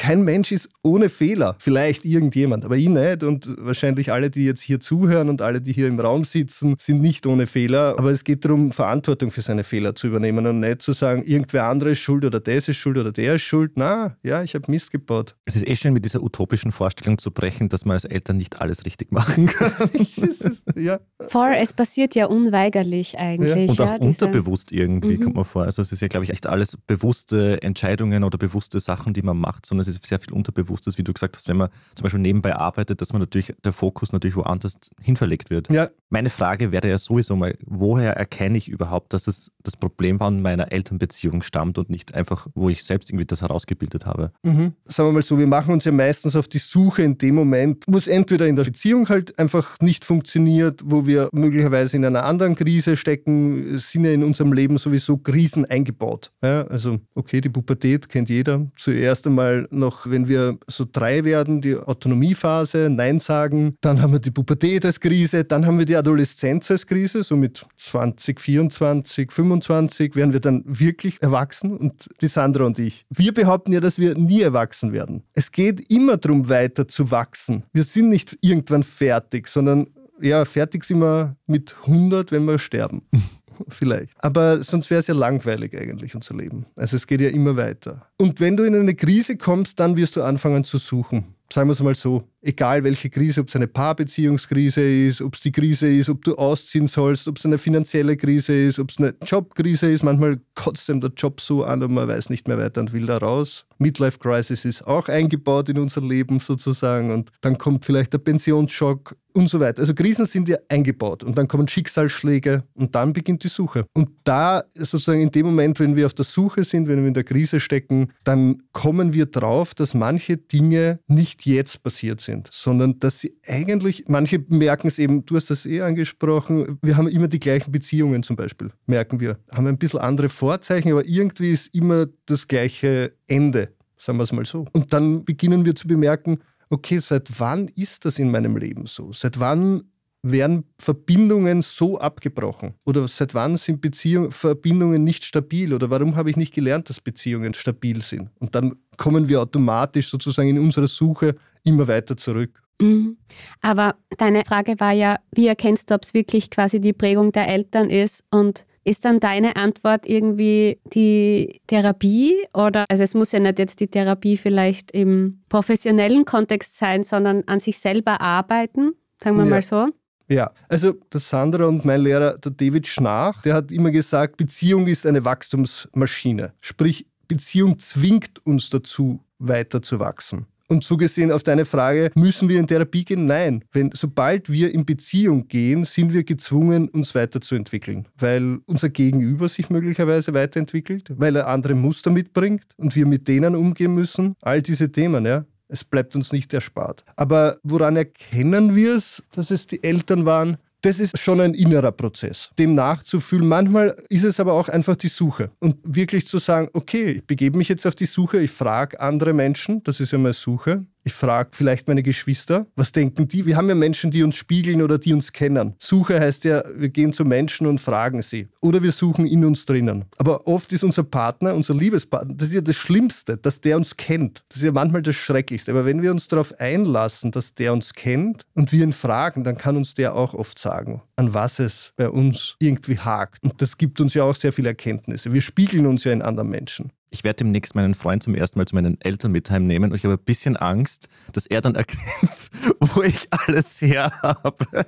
kein 0.00 0.22
Mensch 0.22 0.50
ist 0.50 0.70
ohne 0.82 1.10
Fehler. 1.10 1.56
Vielleicht 1.58 2.06
irgendjemand, 2.06 2.64
aber 2.64 2.78
ich 2.78 2.88
nicht. 2.88 3.22
Und 3.22 3.54
wahrscheinlich 3.58 4.10
alle, 4.10 4.30
die 4.30 4.46
jetzt 4.46 4.62
hier 4.62 4.80
zuhören 4.80 5.28
und 5.28 5.42
alle, 5.42 5.60
die 5.60 5.74
hier 5.74 5.88
im 5.88 6.00
Raum 6.00 6.24
sitzen, 6.24 6.74
sind 6.78 7.02
nicht 7.02 7.26
ohne 7.26 7.46
Fehler. 7.46 7.96
Aber 7.98 8.10
es 8.10 8.24
geht 8.24 8.46
darum, 8.46 8.72
Verantwortung 8.72 9.30
für 9.30 9.42
seine 9.42 9.62
Fehler 9.62 9.94
zu 9.94 10.06
übernehmen 10.06 10.46
und 10.46 10.60
nicht 10.60 10.80
zu 10.80 10.92
sagen, 10.92 11.22
irgendwer 11.24 11.66
andere 11.66 11.90
ist 11.90 11.98
schuld 11.98 12.24
oder 12.24 12.40
das 12.40 12.68
ist 12.68 12.78
schuld 12.78 12.96
oder 12.96 13.12
der 13.12 13.34
ist 13.34 13.42
schuld. 13.42 13.72
Na, 13.74 14.16
ja, 14.22 14.42
ich 14.42 14.54
habe 14.54 14.70
Mist 14.70 14.90
gebaut. 14.90 15.36
Es 15.44 15.54
ist 15.54 15.68
eh 15.68 15.76
schön, 15.76 15.92
mit 15.92 16.06
dieser 16.06 16.22
utopischen 16.22 16.72
Vorstellung 16.72 17.18
zu 17.18 17.30
brechen, 17.30 17.68
dass 17.68 17.84
man 17.84 17.92
als 17.92 18.06
Eltern 18.06 18.38
nicht 18.38 18.58
alles 18.58 18.86
richtig 18.86 19.12
machen 19.12 19.46
kann. 19.46 19.90
ja. 20.76 20.98
Voll, 21.28 21.52
es 21.58 21.74
passiert 21.74 22.14
ja 22.14 22.24
unweigerlich 22.24 23.18
eigentlich. 23.18 23.50
Ja. 23.54 23.70
Und 23.70 23.80
auch 23.82 24.00
ja, 24.00 24.06
unterbewusst 24.06 24.72
irgendwie, 24.72 25.18
mhm. 25.18 25.24
kommt 25.24 25.36
man 25.36 25.44
vor. 25.44 25.64
Also 25.64 25.82
es 25.82 25.92
ist 25.92 26.00
ja, 26.00 26.08
glaube 26.08 26.24
ich, 26.24 26.30
echt 26.30 26.46
alles 26.46 26.78
bewusste 26.86 27.60
Entscheidungen 27.60 28.24
oder 28.24 28.38
bewusste 28.38 28.80
Sachen, 28.80 29.12
die 29.12 29.20
man 29.20 29.36
macht, 29.36 29.66
sondern 29.66 29.82
es 29.82 29.89
ist 29.90 30.06
sehr 30.06 30.18
viel 30.18 30.32
Unterbewusstes, 30.32 30.98
wie 30.98 31.02
du 31.02 31.12
gesagt 31.12 31.36
hast, 31.36 31.48
wenn 31.48 31.56
man 31.56 31.68
zum 31.94 32.04
Beispiel 32.04 32.20
nebenbei 32.20 32.54
arbeitet, 32.54 33.00
dass 33.00 33.12
man 33.12 33.20
natürlich, 33.20 33.54
der 33.64 33.72
Fokus 33.72 34.12
natürlich 34.12 34.36
woanders 34.36 34.74
hinverlegt 35.00 35.50
wird. 35.50 35.70
Ja. 35.70 35.90
Meine 36.08 36.30
Frage 36.30 36.72
wäre 36.72 36.88
ja 36.88 36.98
sowieso 36.98 37.36
mal, 37.36 37.56
woher 37.64 38.16
erkenne 38.16 38.58
ich 38.58 38.68
überhaupt, 38.68 39.12
dass 39.12 39.26
es 39.26 39.52
das 39.62 39.76
Problem 39.76 40.18
von 40.18 40.42
meiner 40.42 40.72
Elternbeziehung 40.72 41.42
stammt 41.42 41.78
und 41.78 41.88
nicht 41.88 42.14
einfach, 42.14 42.48
wo 42.54 42.68
ich 42.68 42.82
selbst 42.82 43.10
irgendwie 43.10 43.26
das 43.26 43.42
herausgebildet 43.42 44.06
habe? 44.06 44.32
Mhm. 44.42 44.72
Sagen 44.84 45.08
wir 45.08 45.12
mal 45.12 45.22
so, 45.22 45.38
wir 45.38 45.46
machen 45.46 45.72
uns 45.72 45.84
ja 45.84 45.92
meistens 45.92 46.34
auf 46.34 46.48
die 46.48 46.58
Suche 46.58 47.02
in 47.02 47.16
dem 47.18 47.36
Moment, 47.36 47.84
wo 47.86 47.96
es 47.96 48.08
entweder 48.08 48.46
in 48.46 48.56
der 48.56 48.64
Beziehung 48.64 49.08
halt 49.08 49.38
einfach 49.38 49.78
nicht 49.80 50.04
funktioniert, 50.04 50.82
wo 50.84 51.06
wir 51.06 51.28
möglicherweise 51.32 51.96
in 51.96 52.04
einer 52.04 52.24
anderen 52.24 52.54
Krise 52.54 52.96
stecken, 52.96 53.78
sind 53.78 54.04
ja 54.04 54.12
in 54.12 54.24
unserem 54.24 54.52
Leben 54.52 54.78
sowieso 54.78 55.16
Krisen 55.16 55.64
eingebaut. 55.64 56.32
Ja, 56.42 56.66
also, 56.66 56.98
okay, 57.14 57.40
die 57.40 57.48
Pubertät 57.48 58.08
kennt 58.08 58.30
jeder. 58.30 58.66
Zuerst 58.76 59.26
einmal 59.26 59.68
noch, 59.80 60.08
wenn 60.08 60.28
wir 60.28 60.58
so 60.66 60.86
drei 60.90 61.24
werden, 61.24 61.60
die 61.60 61.76
Autonomiephase, 61.76 62.88
Nein 62.90 63.18
sagen, 63.18 63.74
dann 63.80 64.00
haben 64.00 64.12
wir 64.12 64.20
die 64.20 64.30
Pubertät 64.30 64.84
als 64.84 65.00
Krise, 65.00 65.44
dann 65.44 65.66
haben 65.66 65.78
wir 65.78 65.86
die 65.86 65.96
Adoleszenz 65.96 66.70
als 66.70 66.86
Krise, 66.86 67.22
so 67.22 67.36
mit 67.36 67.66
20, 67.76 68.40
24, 68.40 69.32
25 69.32 70.14
werden 70.14 70.32
wir 70.32 70.40
dann 70.40 70.62
wirklich 70.66 71.20
erwachsen 71.20 71.76
und 71.76 72.08
die 72.20 72.28
Sandra 72.28 72.64
und 72.64 72.78
ich. 72.78 73.04
Wir 73.10 73.34
behaupten 73.34 73.72
ja, 73.72 73.80
dass 73.80 73.98
wir 73.98 74.16
nie 74.16 74.42
erwachsen 74.42 74.92
werden. 74.92 75.24
Es 75.32 75.50
geht 75.50 75.90
immer 75.90 76.16
darum, 76.16 76.48
weiter 76.48 76.86
zu 76.86 77.10
wachsen. 77.10 77.64
Wir 77.72 77.84
sind 77.84 78.08
nicht 78.10 78.38
irgendwann 78.40 78.82
fertig, 78.82 79.48
sondern 79.48 79.88
ja, 80.20 80.44
fertig 80.44 80.84
sind 80.84 81.00
wir 81.00 81.36
mit 81.46 81.74
100, 81.86 82.30
wenn 82.32 82.44
wir 82.44 82.58
sterben. 82.58 83.02
vielleicht. 83.68 84.12
Aber 84.22 84.62
sonst 84.62 84.90
wäre 84.90 85.00
es 85.00 85.06
ja 85.06 85.14
langweilig 85.14 85.76
eigentlich, 85.76 86.14
unser 86.14 86.36
Leben. 86.36 86.66
Also 86.76 86.96
es 86.96 87.06
geht 87.06 87.20
ja 87.20 87.28
immer 87.28 87.56
weiter. 87.56 88.06
Und 88.18 88.40
wenn 88.40 88.56
du 88.56 88.64
in 88.64 88.74
eine 88.74 88.94
Krise 88.94 89.36
kommst, 89.36 89.80
dann 89.80 89.96
wirst 89.96 90.16
du 90.16 90.22
anfangen 90.22 90.64
zu 90.64 90.78
suchen. 90.78 91.34
Sagen 91.52 91.68
wir 91.68 91.72
es 91.72 91.82
mal 91.82 91.94
so, 91.94 92.24
egal 92.42 92.84
welche 92.84 93.10
Krise, 93.10 93.40
ob 93.40 93.48
es 93.48 93.56
eine 93.56 93.68
Paarbeziehungskrise 93.68 94.80
ist, 94.80 95.20
ob 95.20 95.34
es 95.34 95.40
die 95.40 95.52
Krise 95.52 95.92
ist, 95.92 96.08
ob 96.08 96.24
du 96.24 96.36
ausziehen 96.36 96.88
sollst, 96.88 97.28
ob 97.28 97.38
es 97.38 97.44
eine 97.44 97.58
finanzielle 97.58 98.16
Krise 98.16 98.66
ist, 98.66 98.78
ob 98.78 98.90
es 98.90 98.98
eine 98.98 99.14
Jobkrise 99.24 99.90
ist. 99.90 100.02
Manchmal 100.02 100.40
kotzt 100.54 100.88
einem 100.90 101.00
der 101.00 101.12
Job 101.16 101.40
so 101.40 101.64
an 101.64 101.82
und 101.82 101.92
man 101.92 102.08
weiß 102.08 102.30
nicht 102.30 102.48
mehr 102.48 102.58
weiter 102.58 102.80
und 102.80 102.92
will 102.92 103.06
da 103.06 103.18
raus. 103.18 103.66
Midlife 103.78 104.18
Crisis 104.18 104.64
ist 104.64 104.86
auch 104.86 105.08
eingebaut 105.08 105.68
in 105.68 105.78
unser 105.78 106.02
Leben 106.02 106.40
sozusagen 106.40 107.10
und 107.10 107.30
dann 107.40 107.56
kommt 107.58 107.84
vielleicht 107.84 108.12
der 108.12 108.18
Pensionsschock 108.18 109.16
und 109.32 109.48
so 109.48 109.60
weiter. 109.60 109.80
Also 109.80 109.94
Krisen 109.94 110.26
sind 110.26 110.48
ja 110.48 110.58
eingebaut 110.68 111.22
und 111.22 111.36
dann 111.38 111.48
kommen 111.48 111.68
Schicksalsschläge 111.68 112.64
und 112.74 112.94
dann 112.94 113.12
beginnt 113.12 113.44
die 113.44 113.48
Suche. 113.48 113.86
Und 113.94 114.10
da 114.24 114.64
sozusagen 114.74 115.20
in 115.20 115.30
dem 115.30 115.46
Moment, 115.46 115.80
wenn 115.80 115.96
wir 115.96 116.06
auf 116.06 116.14
der 116.14 116.24
Suche 116.24 116.64
sind, 116.64 116.88
wenn 116.88 117.00
wir 117.00 117.08
in 117.08 117.14
der 117.14 117.24
Krise 117.24 117.60
stecken, 117.60 118.12
dann 118.24 118.62
kommen 118.72 119.12
wir 119.12 119.26
drauf, 119.26 119.74
dass 119.74 119.94
manche 119.94 120.36
Dinge 120.36 121.00
nicht 121.06 121.46
jetzt 121.46 121.82
passiert 121.82 122.20
sind, 122.20 122.29
sondern 122.50 122.98
dass 122.98 123.20
sie 123.20 123.36
eigentlich, 123.46 124.04
manche 124.08 124.44
merken 124.48 124.88
es 124.88 124.98
eben, 124.98 125.24
du 125.26 125.36
hast 125.36 125.50
das 125.50 125.66
eh 125.66 125.80
angesprochen, 125.80 126.78
wir 126.82 126.96
haben 126.96 127.08
immer 127.08 127.28
die 127.28 127.40
gleichen 127.40 127.72
Beziehungen 127.72 128.22
zum 128.22 128.36
Beispiel, 128.36 128.70
merken 128.86 129.20
wir. 129.20 129.38
Haben 129.52 129.66
ein 129.66 129.78
bisschen 129.78 130.00
andere 130.00 130.28
Vorzeichen, 130.28 130.92
aber 130.92 131.04
irgendwie 131.06 131.52
ist 131.52 131.74
immer 131.74 132.06
das 132.26 132.48
gleiche 132.48 133.12
Ende 133.26 133.70
sagen 134.00 134.18
wir 134.18 134.24
es 134.24 134.32
mal 134.32 134.44
so. 134.44 134.66
Und 134.72 134.92
dann 134.92 135.24
beginnen 135.24 135.64
wir 135.64 135.76
zu 135.76 135.86
bemerken, 135.86 136.40
okay, 136.70 136.98
seit 136.98 137.38
wann 137.38 137.68
ist 137.68 138.04
das 138.04 138.18
in 138.18 138.30
meinem 138.30 138.56
Leben 138.56 138.86
so? 138.86 139.12
Seit 139.12 139.38
wann 139.38 139.84
werden 140.22 140.64
Verbindungen 140.78 141.62
so 141.62 141.98
abgebrochen? 141.98 142.74
Oder 142.84 143.08
seit 143.08 143.34
wann 143.34 143.56
sind 143.56 143.80
Beziehung, 143.80 144.30
Verbindungen 144.30 145.04
nicht 145.04 145.24
stabil? 145.24 145.72
Oder 145.72 145.90
warum 145.90 146.16
habe 146.16 146.30
ich 146.30 146.36
nicht 146.36 146.54
gelernt, 146.54 146.88
dass 146.90 147.00
Beziehungen 147.00 147.54
stabil 147.54 148.02
sind? 148.02 148.30
Und 148.38 148.54
dann 148.54 148.76
kommen 148.96 149.28
wir 149.28 149.40
automatisch 149.40 150.10
sozusagen 150.10 150.48
in 150.48 150.58
unserer 150.58 150.88
Suche 150.88 151.36
immer 151.64 151.88
weiter 151.88 152.16
zurück. 152.16 152.62
Mhm. 152.80 153.16
Aber 153.60 153.96
deine 154.18 154.44
Frage 154.44 154.78
war 154.78 154.92
ja, 154.92 155.18
wie 155.34 155.46
erkennst 155.46 155.90
du, 155.90 155.94
ob 155.94 156.04
es 156.04 156.14
wirklich 156.14 156.50
quasi 156.50 156.80
die 156.80 156.92
Prägung 156.92 157.32
der 157.32 157.48
Eltern 157.48 157.90
ist? 157.90 158.24
Und 158.30 158.66
ist 158.84 159.04
dann 159.04 159.20
deine 159.20 159.56
Antwort 159.56 160.06
irgendwie 160.06 160.80
die 160.84 161.60
Therapie 161.66 162.34
oder, 162.54 162.86
also 162.88 163.02
es 163.02 163.14
muss 163.14 163.32
ja 163.32 163.38
nicht 163.38 163.58
jetzt 163.58 163.80
die 163.80 163.88
Therapie 163.88 164.36
vielleicht 164.36 164.90
im 164.92 165.42
professionellen 165.48 166.24
Kontext 166.24 166.76
sein, 166.76 167.02
sondern 167.02 167.44
an 167.46 167.60
sich 167.60 167.78
selber 167.78 168.20
arbeiten, 168.20 168.92
sagen 169.22 169.36
wir 169.36 169.44
ja. 169.44 169.50
mal 169.50 169.62
so? 169.62 169.88
Ja, 170.30 170.52
also 170.68 170.92
der 171.12 171.18
Sandra 171.18 171.66
und 171.66 171.84
mein 171.84 172.02
Lehrer, 172.02 172.38
der 172.38 172.52
David 172.52 172.86
Schnach, 172.86 173.42
der 173.42 173.54
hat 173.54 173.72
immer 173.72 173.90
gesagt, 173.90 174.36
Beziehung 174.36 174.86
ist 174.86 175.04
eine 175.04 175.24
Wachstumsmaschine. 175.24 176.52
Sprich, 176.60 177.06
Beziehung 177.26 177.80
zwingt 177.80 178.44
uns 178.46 178.70
dazu, 178.70 179.24
weiter 179.40 179.82
zu 179.82 179.98
wachsen. 179.98 180.46
Und 180.70 180.84
so 180.84 180.96
gesehen 180.96 181.32
auf 181.32 181.42
deine 181.42 181.64
Frage, 181.64 182.12
müssen 182.14 182.48
wir 182.48 182.60
in 182.60 182.68
Therapie 182.68 183.04
gehen? 183.04 183.26
Nein. 183.26 183.64
Wenn, 183.72 183.90
sobald 183.92 184.50
wir 184.50 184.72
in 184.72 184.86
Beziehung 184.86 185.48
gehen, 185.48 185.84
sind 185.84 186.12
wir 186.12 186.22
gezwungen, 186.22 186.88
uns 186.88 187.12
weiterzuentwickeln. 187.16 188.06
Weil 188.16 188.60
unser 188.66 188.88
Gegenüber 188.88 189.48
sich 189.48 189.68
möglicherweise 189.68 190.32
weiterentwickelt, 190.32 191.12
weil 191.16 191.34
er 191.34 191.48
andere 191.48 191.74
Muster 191.74 192.12
mitbringt 192.12 192.66
und 192.76 192.94
wir 192.94 193.04
mit 193.04 193.26
denen 193.26 193.56
umgehen 193.56 193.92
müssen. 193.96 194.36
All 194.42 194.62
diese 194.62 194.92
Themen, 194.92 195.26
ja. 195.26 195.44
Es 195.70 195.84
bleibt 195.84 196.16
uns 196.16 196.32
nicht 196.32 196.52
erspart. 196.52 197.04
Aber 197.16 197.58
woran 197.62 197.96
erkennen 197.96 198.74
wir 198.74 198.96
es, 198.96 199.22
dass 199.32 199.50
es 199.50 199.66
die 199.66 199.82
Eltern 199.82 200.26
waren? 200.26 200.56
Das 200.82 200.98
ist 200.98 201.18
schon 201.18 201.42
ein 201.42 201.52
innerer 201.52 201.92
Prozess, 201.92 202.50
dem 202.58 202.74
nachzufühlen. 202.74 203.46
Manchmal 203.46 204.02
ist 204.08 204.24
es 204.24 204.40
aber 204.40 204.54
auch 204.54 204.68
einfach 204.68 204.96
die 204.96 205.08
Suche 205.08 205.50
und 205.58 205.76
wirklich 205.84 206.26
zu 206.26 206.38
sagen, 206.38 206.70
okay, 206.72 207.04
ich 207.04 207.26
begebe 207.26 207.58
mich 207.58 207.68
jetzt 207.68 207.86
auf 207.86 207.94
die 207.94 208.06
Suche, 208.06 208.38
ich 208.40 208.50
frage 208.50 208.98
andere 208.98 209.34
Menschen, 209.34 209.82
das 209.84 210.00
ist 210.00 210.12
ja 210.12 210.18
mal 210.18 210.32
Suche, 210.32 210.86
ich 211.02 211.12
frage 211.12 211.50
vielleicht 211.52 211.88
meine 211.88 212.02
Geschwister, 212.02 212.66
was 212.76 212.92
denken 212.92 213.28
die? 213.28 213.46
Wir 213.46 213.56
haben 213.56 213.68
ja 213.68 213.74
Menschen, 213.74 214.10
die 214.10 214.22
uns 214.22 214.36
spiegeln 214.36 214.82
oder 214.82 214.98
die 214.98 215.14
uns 215.14 215.32
kennen. 215.32 215.74
Suche 215.78 216.20
heißt 216.20 216.44
ja, 216.44 216.62
wir 216.74 216.90
gehen 216.90 217.12
zu 217.12 217.24
Menschen 217.24 217.66
und 217.66 217.80
fragen 217.80 218.22
sie. 218.22 218.48
Oder 218.60 218.82
wir 218.82 218.92
suchen 218.92 219.26
in 219.26 219.44
uns 219.44 219.64
drinnen. 219.64 220.04
Aber 220.18 220.46
oft 220.46 220.72
ist 220.72 220.84
unser 220.84 221.04
Partner, 221.04 221.54
unser 221.54 221.74
Liebespartner, 221.74 222.34
das 222.34 222.48
ist 222.48 222.54
ja 222.54 222.60
das 222.60 222.76
Schlimmste, 222.76 223.36
dass 223.36 223.60
der 223.60 223.76
uns 223.76 223.96
kennt. 223.96 224.44
Das 224.48 224.58
ist 224.58 224.64
ja 224.64 224.72
manchmal 224.72 225.02
das 225.02 225.16
Schrecklichste. 225.16 225.70
Aber 225.70 225.86
wenn 225.86 226.02
wir 226.02 226.10
uns 226.10 226.28
darauf 226.28 226.58
einlassen, 226.60 227.30
dass 227.30 227.54
der 227.54 227.72
uns 227.72 227.94
kennt 227.94 228.42
und 228.54 228.72
wir 228.72 228.84
ihn 228.84 228.92
fragen, 228.92 229.44
dann 229.44 229.56
kann 229.56 229.76
uns 229.76 229.94
der 229.94 230.14
auch 230.14 230.34
oft 230.34 230.58
sagen, 230.58 231.02
an 231.16 231.32
was 231.32 231.58
es 231.58 231.92
bei 231.96 232.08
uns 232.08 232.56
irgendwie 232.58 232.98
hakt. 232.98 233.42
Und 233.42 233.62
das 233.62 233.78
gibt 233.78 234.00
uns 234.00 234.14
ja 234.14 234.24
auch 234.24 234.36
sehr 234.36 234.52
viele 234.52 234.68
Erkenntnisse. 234.68 235.32
Wir 235.32 235.42
spiegeln 235.42 235.86
uns 235.86 236.04
ja 236.04 236.12
in 236.12 236.22
anderen 236.22 236.50
Menschen. 236.50 236.92
Ich 237.10 237.24
werde 237.24 237.38
demnächst 237.38 237.74
meinen 237.74 237.94
Freund 237.94 238.22
zum 238.22 238.34
ersten 238.34 238.58
Mal 238.58 238.66
zu 238.66 238.74
meinen 238.74 239.00
Eltern 239.00 239.32
mit 239.32 239.50
heimnehmen 239.50 239.90
und 239.90 239.96
ich 239.96 240.04
habe 240.04 240.14
ein 240.14 240.24
bisschen 240.24 240.56
Angst, 240.56 241.08
dass 241.32 241.46
er 241.46 241.60
dann 241.60 241.74
erkennt, 241.76 242.50
wo 242.78 243.02
ich 243.02 243.28
alles 243.30 243.80
her 243.80 244.12
habe. 244.22 244.86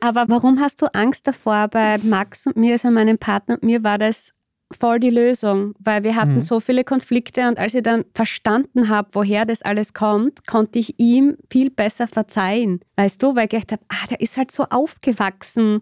Aber 0.00 0.24
warum 0.28 0.60
hast 0.60 0.80
du 0.80 0.86
Angst 0.94 1.26
davor? 1.26 1.68
Bei 1.68 1.98
Max 1.98 2.46
und 2.46 2.56
mir, 2.56 2.72
also 2.72 2.90
meinem 2.90 3.18
Partner 3.18 3.56
und 3.56 3.62
mir, 3.62 3.84
war 3.84 3.98
das 3.98 4.32
voll 4.78 5.00
die 5.00 5.10
Lösung, 5.10 5.74
weil 5.78 6.04
wir 6.04 6.14
hatten 6.14 6.36
mhm. 6.36 6.40
so 6.40 6.60
viele 6.60 6.84
Konflikte 6.84 7.48
und 7.48 7.58
als 7.58 7.74
ich 7.74 7.82
dann 7.82 8.04
verstanden 8.14 8.88
habe, 8.88 9.08
woher 9.12 9.44
das 9.44 9.62
alles 9.62 9.94
kommt, 9.94 10.46
konnte 10.46 10.78
ich 10.78 10.98
ihm 10.98 11.36
viel 11.50 11.70
besser 11.70 12.06
verzeihen. 12.06 12.80
Weißt 12.96 13.22
du, 13.22 13.34
weil 13.34 13.44
ich 13.44 13.50
gedacht 13.50 13.72
habe, 13.72 13.82
ah, 13.88 14.06
der 14.08 14.20
ist 14.20 14.36
halt 14.36 14.50
so 14.50 14.64
aufgewachsen. 14.64 15.80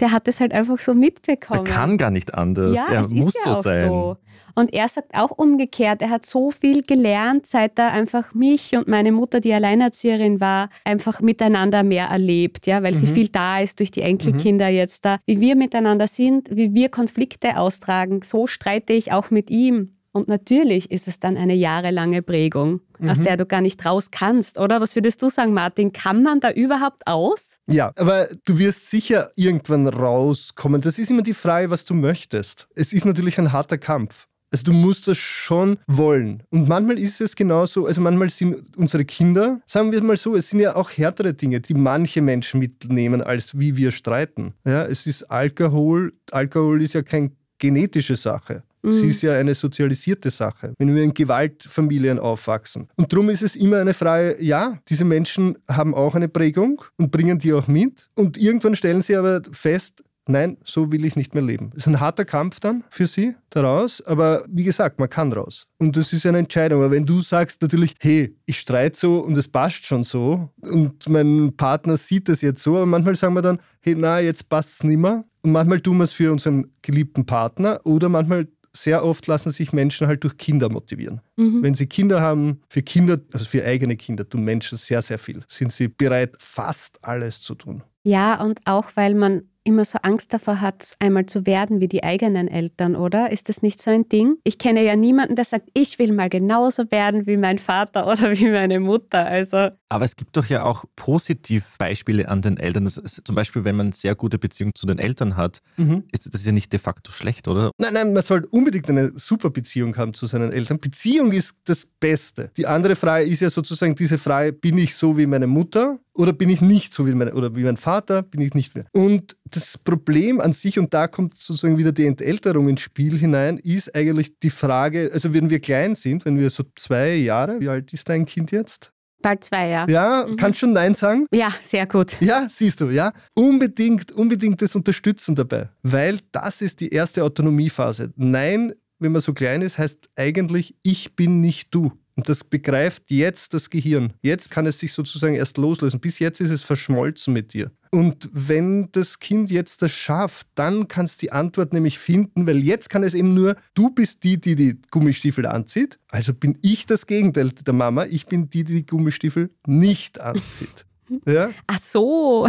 Der 0.00 0.12
hat 0.12 0.28
es 0.28 0.40
halt 0.40 0.52
einfach 0.52 0.78
so 0.78 0.94
mitbekommen. 0.94 1.66
Er 1.66 1.72
kann 1.72 1.98
gar 1.98 2.10
nicht 2.10 2.34
anders. 2.34 2.76
Ja, 2.76 2.86
er 2.90 3.08
muss 3.08 3.34
ja 3.44 3.54
so 3.54 3.62
sein. 3.62 3.88
So. 3.88 4.16
Und 4.58 4.72
er 4.74 4.88
sagt 4.88 5.14
auch 5.14 5.30
umgekehrt, 5.30 6.02
er 6.02 6.10
hat 6.10 6.26
so 6.26 6.50
viel 6.50 6.82
gelernt, 6.82 7.46
seit 7.46 7.78
er 7.78 7.92
einfach 7.92 8.34
mich 8.34 8.74
und 8.74 8.88
meine 8.88 9.12
Mutter, 9.12 9.38
die 9.38 9.52
Alleinerzieherin 9.52 10.40
war, 10.40 10.68
einfach 10.84 11.20
miteinander 11.20 11.84
mehr 11.84 12.06
erlebt, 12.06 12.66
ja, 12.66 12.82
weil 12.82 12.92
mhm. 12.92 12.96
sie 12.96 13.06
viel 13.06 13.28
da 13.28 13.60
ist 13.60 13.78
durch 13.78 13.92
die 13.92 14.02
Enkelkinder 14.02 14.68
mhm. 14.68 14.74
jetzt 14.74 15.04
da. 15.04 15.18
Wie 15.26 15.40
wir 15.40 15.54
miteinander 15.54 16.08
sind, 16.08 16.48
wie 16.50 16.74
wir 16.74 16.88
Konflikte 16.88 17.56
austragen, 17.56 18.22
so 18.22 18.48
streite 18.48 18.94
ich 18.94 19.12
auch 19.12 19.30
mit 19.30 19.48
ihm. 19.48 19.97
Und 20.12 20.28
natürlich 20.28 20.90
ist 20.90 21.06
es 21.06 21.20
dann 21.20 21.36
eine 21.36 21.54
jahrelange 21.54 22.22
Prägung, 22.22 22.80
mhm. 22.98 23.10
aus 23.10 23.20
der 23.20 23.36
du 23.36 23.46
gar 23.46 23.60
nicht 23.60 23.84
raus 23.84 24.10
kannst, 24.10 24.58
oder? 24.58 24.80
Was 24.80 24.94
würdest 24.94 25.22
du 25.22 25.30
sagen, 25.30 25.52
Martin? 25.52 25.92
Kann 25.92 26.22
man 26.22 26.40
da 26.40 26.50
überhaupt 26.50 27.06
aus? 27.06 27.58
Ja, 27.66 27.92
aber 27.96 28.28
du 28.44 28.58
wirst 28.58 28.90
sicher 28.90 29.30
irgendwann 29.36 29.86
rauskommen. 29.86 30.80
Das 30.80 30.98
ist 30.98 31.10
immer 31.10 31.22
die 31.22 31.34
Frage, 31.34 31.70
was 31.70 31.84
du 31.84 31.94
möchtest. 31.94 32.68
Es 32.74 32.92
ist 32.92 33.04
natürlich 33.04 33.38
ein 33.38 33.52
harter 33.52 33.78
Kampf. 33.78 34.26
Also 34.50 34.64
du 34.64 34.72
musst 34.72 35.06
das 35.06 35.18
schon 35.18 35.78
wollen. 35.86 36.42
Und 36.50 36.68
manchmal 36.68 36.98
ist 36.98 37.20
es 37.20 37.36
genauso, 37.36 37.86
also 37.86 38.00
manchmal 38.00 38.30
sind 38.30 38.76
unsere 38.76 39.04
Kinder, 39.04 39.60
sagen 39.66 39.92
wir 39.92 40.02
mal 40.02 40.16
so, 40.16 40.34
es 40.36 40.48
sind 40.50 40.60
ja 40.60 40.74
auch 40.74 40.90
härtere 40.90 41.34
Dinge, 41.34 41.60
die 41.60 41.74
manche 41.74 42.22
Menschen 42.22 42.58
mitnehmen, 42.60 43.20
als 43.20 43.58
wie 43.58 43.76
wir 43.76 43.92
streiten. 43.92 44.54
Ja, 44.64 44.84
es 44.84 45.06
ist 45.06 45.24
Alkohol. 45.24 46.14
Alkohol 46.30 46.82
ist 46.82 46.94
ja 46.94 47.02
keine 47.02 47.32
genetische 47.58 48.16
Sache. 48.16 48.62
Mhm. 48.88 48.92
Sie 48.92 49.08
ist 49.08 49.22
ja 49.22 49.34
eine 49.34 49.54
sozialisierte 49.54 50.30
Sache, 50.30 50.72
wenn 50.78 50.94
wir 50.94 51.02
in 51.02 51.14
Gewaltfamilien 51.14 52.18
aufwachsen. 52.18 52.88
Und 52.96 53.12
darum 53.12 53.30
ist 53.30 53.42
es 53.42 53.56
immer 53.56 53.78
eine 53.78 53.94
Frage, 53.94 54.42
ja, 54.42 54.78
diese 54.88 55.04
Menschen 55.04 55.58
haben 55.68 55.94
auch 55.94 56.14
eine 56.14 56.28
Prägung 56.28 56.82
und 56.96 57.10
bringen 57.10 57.38
die 57.38 57.52
auch 57.52 57.68
mit. 57.68 58.08
Und 58.16 58.36
irgendwann 58.36 58.74
stellen 58.74 59.02
sie 59.02 59.16
aber 59.16 59.42
fest, 59.52 60.02
nein, 60.28 60.58
so 60.64 60.92
will 60.92 61.04
ich 61.04 61.16
nicht 61.16 61.34
mehr 61.34 61.42
leben. 61.42 61.70
Es 61.72 61.78
ist 61.78 61.86
ein 61.88 62.00
harter 62.00 62.24
Kampf 62.24 62.60
dann 62.60 62.84
für 62.90 63.06
sie 63.06 63.34
daraus, 63.50 64.00
aber 64.06 64.44
wie 64.48 64.64
gesagt, 64.64 64.98
man 64.98 65.08
kann 65.08 65.32
raus. 65.32 65.66
Und 65.78 65.96
das 65.96 66.12
ist 66.12 66.26
eine 66.26 66.38
Entscheidung. 66.38 66.82
Aber 66.82 66.90
wenn 66.90 67.06
du 67.06 67.20
sagst 67.20 67.62
natürlich, 67.62 67.94
hey, 68.00 68.36
ich 68.46 68.60
streite 68.60 68.98
so 68.98 69.18
und 69.20 69.36
es 69.36 69.48
passt 69.48 69.86
schon 69.86 70.04
so 70.04 70.50
und 70.60 71.08
mein 71.08 71.54
Partner 71.56 71.96
sieht 71.96 72.28
das 72.28 72.42
jetzt 72.42 72.62
so, 72.62 72.76
aber 72.76 72.86
manchmal 72.86 73.16
sagen 73.16 73.34
wir 73.34 73.42
dann, 73.42 73.58
hey, 73.80 73.94
na, 73.96 74.20
jetzt 74.20 74.48
passt 74.48 74.74
es 74.74 74.84
nicht 74.84 74.98
mehr. 74.98 75.24
Und 75.42 75.52
manchmal 75.52 75.80
tun 75.80 75.96
wir 75.98 76.04
es 76.04 76.12
für 76.12 76.30
unseren 76.30 76.72
geliebten 76.82 77.24
Partner 77.24 77.80
oder 77.84 78.08
manchmal 78.08 78.48
sehr 78.82 79.04
oft 79.04 79.26
lassen 79.26 79.52
sich 79.52 79.72
Menschen 79.72 80.06
halt 80.06 80.24
durch 80.24 80.36
Kinder 80.36 80.68
motivieren. 80.68 81.20
Mhm. 81.36 81.62
Wenn 81.62 81.74
sie 81.74 81.86
Kinder 81.86 82.20
haben, 82.20 82.60
für 82.68 82.82
Kinder, 82.82 83.20
also 83.32 83.44
für 83.46 83.64
eigene 83.64 83.96
Kinder, 83.96 84.28
tun 84.28 84.44
Menschen 84.44 84.78
sehr, 84.78 85.02
sehr 85.02 85.18
viel. 85.18 85.42
Sind 85.48 85.72
sie 85.72 85.88
bereit, 85.88 86.34
fast 86.38 87.02
alles 87.04 87.40
zu 87.40 87.54
tun. 87.54 87.82
Ja, 88.02 88.42
und 88.42 88.60
auch 88.66 88.90
weil 88.94 89.14
man 89.14 89.42
immer 89.64 89.84
so 89.84 89.98
Angst 90.02 90.32
davor 90.32 90.60
hat, 90.60 90.96
einmal 90.98 91.26
zu 91.26 91.46
werden 91.46 91.80
wie 91.80 91.88
die 91.88 92.04
eigenen 92.04 92.48
Eltern, 92.48 92.96
oder? 92.96 93.30
Ist 93.30 93.48
das 93.48 93.62
nicht 93.62 93.82
so 93.82 93.90
ein 93.90 94.08
Ding? 94.08 94.36
Ich 94.44 94.58
kenne 94.58 94.82
ja 94.82 94.96
niemanden, 94.96 95.36
der 95.36 95.44
sagt, 95.44 95.68
ich 95.74 95.98
will 95.98 96.12
mal 96.12 96.28
genauso 96.28 96.90
werden 96.90 97.26
wie 97.26 97.36
mein 97.36 97.58
Vater 97.58 98.06
oder 98.10 98.32
wie 98.32 98.50
meine 98.50 98.80
Mutter. 98.80 99.26
Also 99.26 99.70
aber 99.90 100.04
es 100.04 100.16
gibt 100.16 100.36
doch 100.36 100.44
ja 100.46 100.64
auch 100.64 100.84
Positivbeispiele 100.96 102.28
an 102.28 102.42
den 102.42 102.58
Eltern. 102.58 102.86
Ist, 102.86 103.22
zum 103.24 103.34
Beispiel, 103.34 103.64
wenn 103.64 103.76
man 103.76 103.86
eine 103.86 103.94
sehr 103.94 104.14
gute 104.14 104.38
Beziehung 104.38 104.74
zu 104.74 104.86
den 104.86 104.98
Eltern 104.98 105.36
hat, 105.36 105.62
mhm. 105.76 106.04
ist 106.12 106.32
das 106.32 106.44
ja 106.44 106.52
nicht 106.52 106.72
de 106.72 106.78
facto 106.78 107.10
schlecht, 107.10 107.48
oder? 107.48 107.70
Nein, 107.78 107.94
nein, 107.94 108.12
man 108.12 108.22
sollte 108.22 108.48
unbedingt 108.48 108.88
eine 108.90 109.12
super 109.18 109.50
Beziehung 109.50 109.96
haben 109.96 110.12
zu 110.12 110.26
seinen 110.26 110.52
Eltern. 110.52 110.78
Beziehung 110.78 111.32
ist 111.32 111.54
das 111.64 111.86
Beste. 111.86 112.50
Die 112.56 112.66
andere 112.66 112.96
Frage 112.96 113.24
ist 113.24 113.40
ja 113.40 113.48
sozusagen 113.48 113.94
diese 113.94 114.18
Frage, 114.18 114.52
bin 114.52 114.76
ich 114.76 114.94
so 114.94 115.16
wie 115.16 115.26
meine 115.26 115.46
Mutter 115.46 115.98
oder 116.14 116.32
bin 116.32 116.50
ich 116.50 116.60
nicht 116.60 116.92
so 116.92 117.06
wie, 117.06 117.14
meine, 117.14 117.32
oder 117.32 117.56
wie 117.56 117.62
mein 117.62 117.76
Vater, 117.76 118.22
bin 118.22 118.40
ich 118.40 118.52
nicht 118.52 118.74
mehr. 118.74 118.84
Und 118.92 119.36
das 119.50 119.78
Problem 119.78 120.40
an 120.40 120.52
sich, 120.52 120.78
und 120.78 120.92
da 120.94 121.06
kommt 121.06 121.36
sozusagen 121.36 121.78
wieder 121.78 121.92
die 121.92 122.06
Entelterung 122.06 122.68
ins 122.68 122.80
Spiel 122.80 123.18
hinein, 123.18 123.58
ist 123.58 123.94
eigentlich 123.94 124.38
die 124.40 124.50
Frage, 124.50 125.10
also 125.12 125.32
wenn 125.34 125.50
wir 125.50 125.60
klein 125.60 125.94
sind, 125.94 126.24
wenn 126.24 126.38
wir 126.38 126.50
so 126.50 126.64
zwei 126.76 127.14
Jahre, 127.14 127.60
wie 127.60 127.68
alt 127.68 127.92
ist 127.92 128.08
dein 128.08 128.26
Kind 128.26 128.50
jetzt? 128.50 128.92
Bald 129.20 129.42
zwei, 129.42 129.68
ja. 129.68 129.86
Ja, 129.88 130.26
mhm. 130.28 130.36
kannst 130.36 130.60
schon 130.60 130.72
Nein 130.72 130.94
sagen? 130.94 131.26
Ja, 131.32 131.52
sehr 131.62 131.86
gut. 131.86 132.16
Ja, 132.20 132.46
siehst 132.48 132.80
du, 132.80 132.90
ja. 132.90 133.12
Unbedingt, 133.34 134.12
unbedingt 134.12 134.62
das 134.62 134.76
Unterstützen 134.76 135.34
dabei, 135.34 135.70
weil 135.82 136.20
das 136.30 136.62
ist 136.62 136.80
die 136.80 136.90
erste 136.90 137.24
Autonomiephase. 137.24 138.12
Nein, 138.16 138.74
wenn 139.00 139.12
man 139.12 139.20
so 139.20 139.32
klein 139.32 139.62
ist, 139.62 139.78
heißt 139.78 140.08
eigentlich, 140.16 140.76
ich 140.82 141.16
bin 141.16 141.40
nicht 141.40 141.74
du. 141.74 141.92
Und 142.18 142.28
das 142.28 142.42
begreift 142.42 143.12
jetzt 143.12 143.54
das 143.54 143.70
Gehirn. 143.70 144.12
Jetzt 144.22 144.50
kann 144.50 144.66
es 144.66 144.80
sich 144.80 144.92
sozusagen 144.92 145.36
erst 145.36 145.56
loslösen. 145.56 146.00
Bis 146.00 146.18
jetzt 146.18 146.40
ist 146.40 146.50
es 146.50 146.64
verschmolzen 146.64 147.32
mit 147.32 147.54
dir. 147.54 147.70
Und 147.92 148.28
wenn 148.32 148.90
das 148.90 149.20
Kind 149.20 149.52
jetzt 149.52 149.82
das 149.82 149.92
schafft, 149.92 150.48
dann 150.56 150.88
kann 150.88 151.04
es 151.04 151.16
die 151.16 151.30
Antwort 151.30 151.72
nämlich 151.72 151.96
finden, 151.96 152.44
weil 152.48 152.56
jetzt 152.58 152.90
kann 152.90 153.04
es 153.04 153.14
eben 153.14 153.34
nur, 153.34 153.54
du 153.74 153.90
bist 153.90 154.24
die, 154.24 154.40
die 154.40 154.56
die 154.56 154.80
Gummistiefel 154.90 155.46
anzieht. 155.46 156.00
Also 156.08 156.34
bin 156.34 156.58
ich 156.60 156.86
das 156.86 157.06
Gegenteil 157.06 157.50
der 157.50 157.72
Mama. 157.72 158.04
Ich 158.06 158.26
bin 158.26 158.50
die, 158.50 158.64
die 158.64 158.74
die 158.74 158.86
Gummistiefel 158.86 159.50
nicht 159.66 160.20
anzieht. 160.20 160.86
Ja? 161.24 161.48
Ach 161.66 161.80
so. 161.80 162.46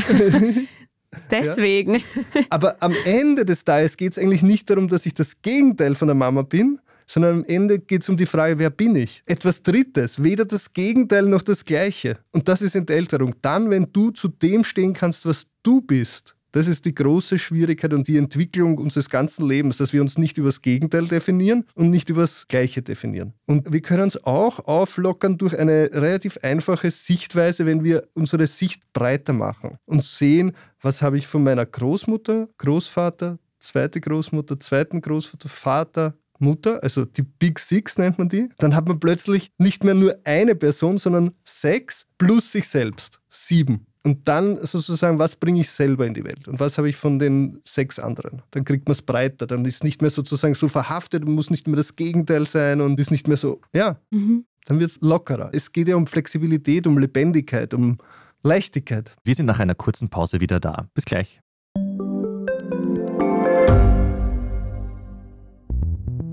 Deswegen. 1.31 1.95
Ja? 1.95 2.41
Aber 2.49 2.75
am 2.81 2.93
Ende 3.05 3.45
des 3.45 3.63
Tages 3.63 3.95
geht 3.95 4.11
es 4.11 4.17
eigentlich 4.17 4.43
nicht 4.43 4.69
darum, 4.69 4.89
dass 4.89 5.05
ich 5.05 5.13
das 5.13 5.41
Gegenteil 5.41 5.95
von 5.95 6.09
der 6.09 6.15
Mama 6.15 6.41
bin, 6.41 6.81
sondern 7.09 7.39
am 7.39 7.45
Ende 7.45 7.79
geht 7.79 8.03
es 8.03 8.09
um 8.09 8.17
die 8.17 8.27
Frage, 8.27 8.59
wer 8.59 8.69
bin 8.69 8.95
ich? 8.95 9.23
Etwas 9.25 9.63
Drittes, 9.63 10.21
weder 10.21 10.45
das 10.45 10.73
Gegenteil 10.73 11.23
noch 11.23 11.41
das 11.41 11.65
Gleiche. 11.65 12.19
Und 12.31 12.47
das 12.47 12.61
ist 12.61 12.75
Entelterung. 12.75 13.35
Dann, 13.41 13.71
wenn 13.71 13.91
du 13.91 14.11
zu 14.11 14.27
dem 14.27 14.63
stehen 14.63 14.93
kannst, 14.93 15.25
was 15.25 15.47
du 15.63 15.81
bist, 15.81 16.35
das 16.51 16.67
ist 16.67 16.85
die 16.85 16.93
große 16.93 17.37
Schwierigkeit 17.39 17.93
und 17.93 18.07
die 18.07 18.17
Entwicklung 18.17 18.77
unseres 18.77 19.09
ganzen 19.09 19.47
Lebens, 19.47 19.77
dass 19.77 19.93
wir 19.93 20.01
uns 20.01 20.17
nicht 20.17 20.37
über 20.37 20.49
das 20.49 20.61
Gegenteil 20.61 21.07
definieren 21.07 21.65
und 21.75 21.89
nicht 21.89 22.09
über 22.09 22.21
das 22.21 22.47
Gleiche 22.47 22.81
definieren. 22.81 23.33
Und 23.45 23.71
wir 23.71 23.81
können 23.81 24.03
uns 24.03 24.23
auch 24.23 24.59
auflockern 24.59 25.37
durch 25.37 25.57
eine 25.57 25.89
relativ 25.93 26.37
einfache 26.41 26.89
Sichtweise, 26.91 27.65
wenn 27.65 27.83
wir 27.83 28.07
unsere 28.13 28.47
Sicht 28.47 28.81
breiter 28.93 29.33
machen 29.33 29.77
und 29.85 30.03
sehen, 30.03 30.53
was 30.81 31.01
habe 31.01 31.17
ich 31.17 31.27
von 31.27 31.43
meiner 31.43 31.65
Großmutter, 31.65 32.49
Großvater, 32.57 33.37
zweite 33.59 33.99
Großmutter, 33.99 34.59
zweiten 34.59 35.01
Großvater, 35.01 35.49
Vater, 35.49 36.15
Mutter, 36.39 36.81
also 36.83 37.05
die 37.05 37.23
Big 37.23 37.59
Six 37.59 37.97
nennt 37.97 38.17
man 38.17 38.29
die, 38.29 38.49
dann 38.57 38.75
hat 38.75 38.87
man 38.87 38.99
plötzlich 38.99 39.51
nicht 39.57 39.83
mehr 39.83 39.93
nur 39.93 40.17
eine 40.23 40.55
Person, 40.55 40.97
sondern 40.97 41.31
sechs 41.43 42.05
plus 42.17 42.51
sich 42.51 42.67
selbst, 42.67 43.19
sieben. 43.29 43.85
Und 44.03 44.27
dann 44.27 44.65
sozusagen, 44.65 45.19
was 45.19 45.35
bringe 45.35 45.59
ich 45.59 45.69
selber 45.69 46.07
in 46.07 46.13
die 46.13 46.23
Welt 46.23 46.47
und 46.47 46.59
was 46.59 46.77
habe 46.77 46.89
ich 46.89 46.95
von 46.95 47.19
den 47.19 47.59
sechs 47.65 47.99
anderen? 47.99 48.41
Dann 48.51 48.63
kriegt 48.63 48.87
man 48.87 48.93
es 48.93 49.01
breiter, 49.01 49.45
dann 49.45 49.65
ist 49.65 49.83
nicht 49.83 50.01
mehr 50.01 50.09
sozusagen 50.09 50.55
so 50.55 50.69
verhaftet, 50.69 51.25
muss 51.25 51.49
nicht 51.49 51.67
mehr 51.67 51.75
das 51.75 51.95
Gegenteil 51.95 52.47
sein 52.47 52.79
und 52.79 52.99
ist 52.99 53.11
nicht 53.11 53.27
mehr 53.27 53.37
so, 53.37 53.61
ja, 53.75 53.99
mhm. 54.09 54.45
dann 54.65 54.79
wird 54.79 54.91
es 54.91 55.01
lockerer. 55.01 55.49
Es 55.53 55.73
geht 55.73 55.89
ja 55.89 55.97
um 55.97 56.07
Flexibilität, 56.07 56.87
um 56.87 56.97
Lebendigkeit, 56.97 57.73
um 57.73 57.97
Leichtigkeit. 58.41 59.15
Wir 59.25 59.35
sind 59.35 59.47
nach 59.47 59.59
einer 59.59 59.75
kurzen 59.75 60.09
Pause 60.09 60.39
wieder 60.39 60.61
da. 60.61 60.87
Bis 60.93 61.03
gleich. 61.03 61.41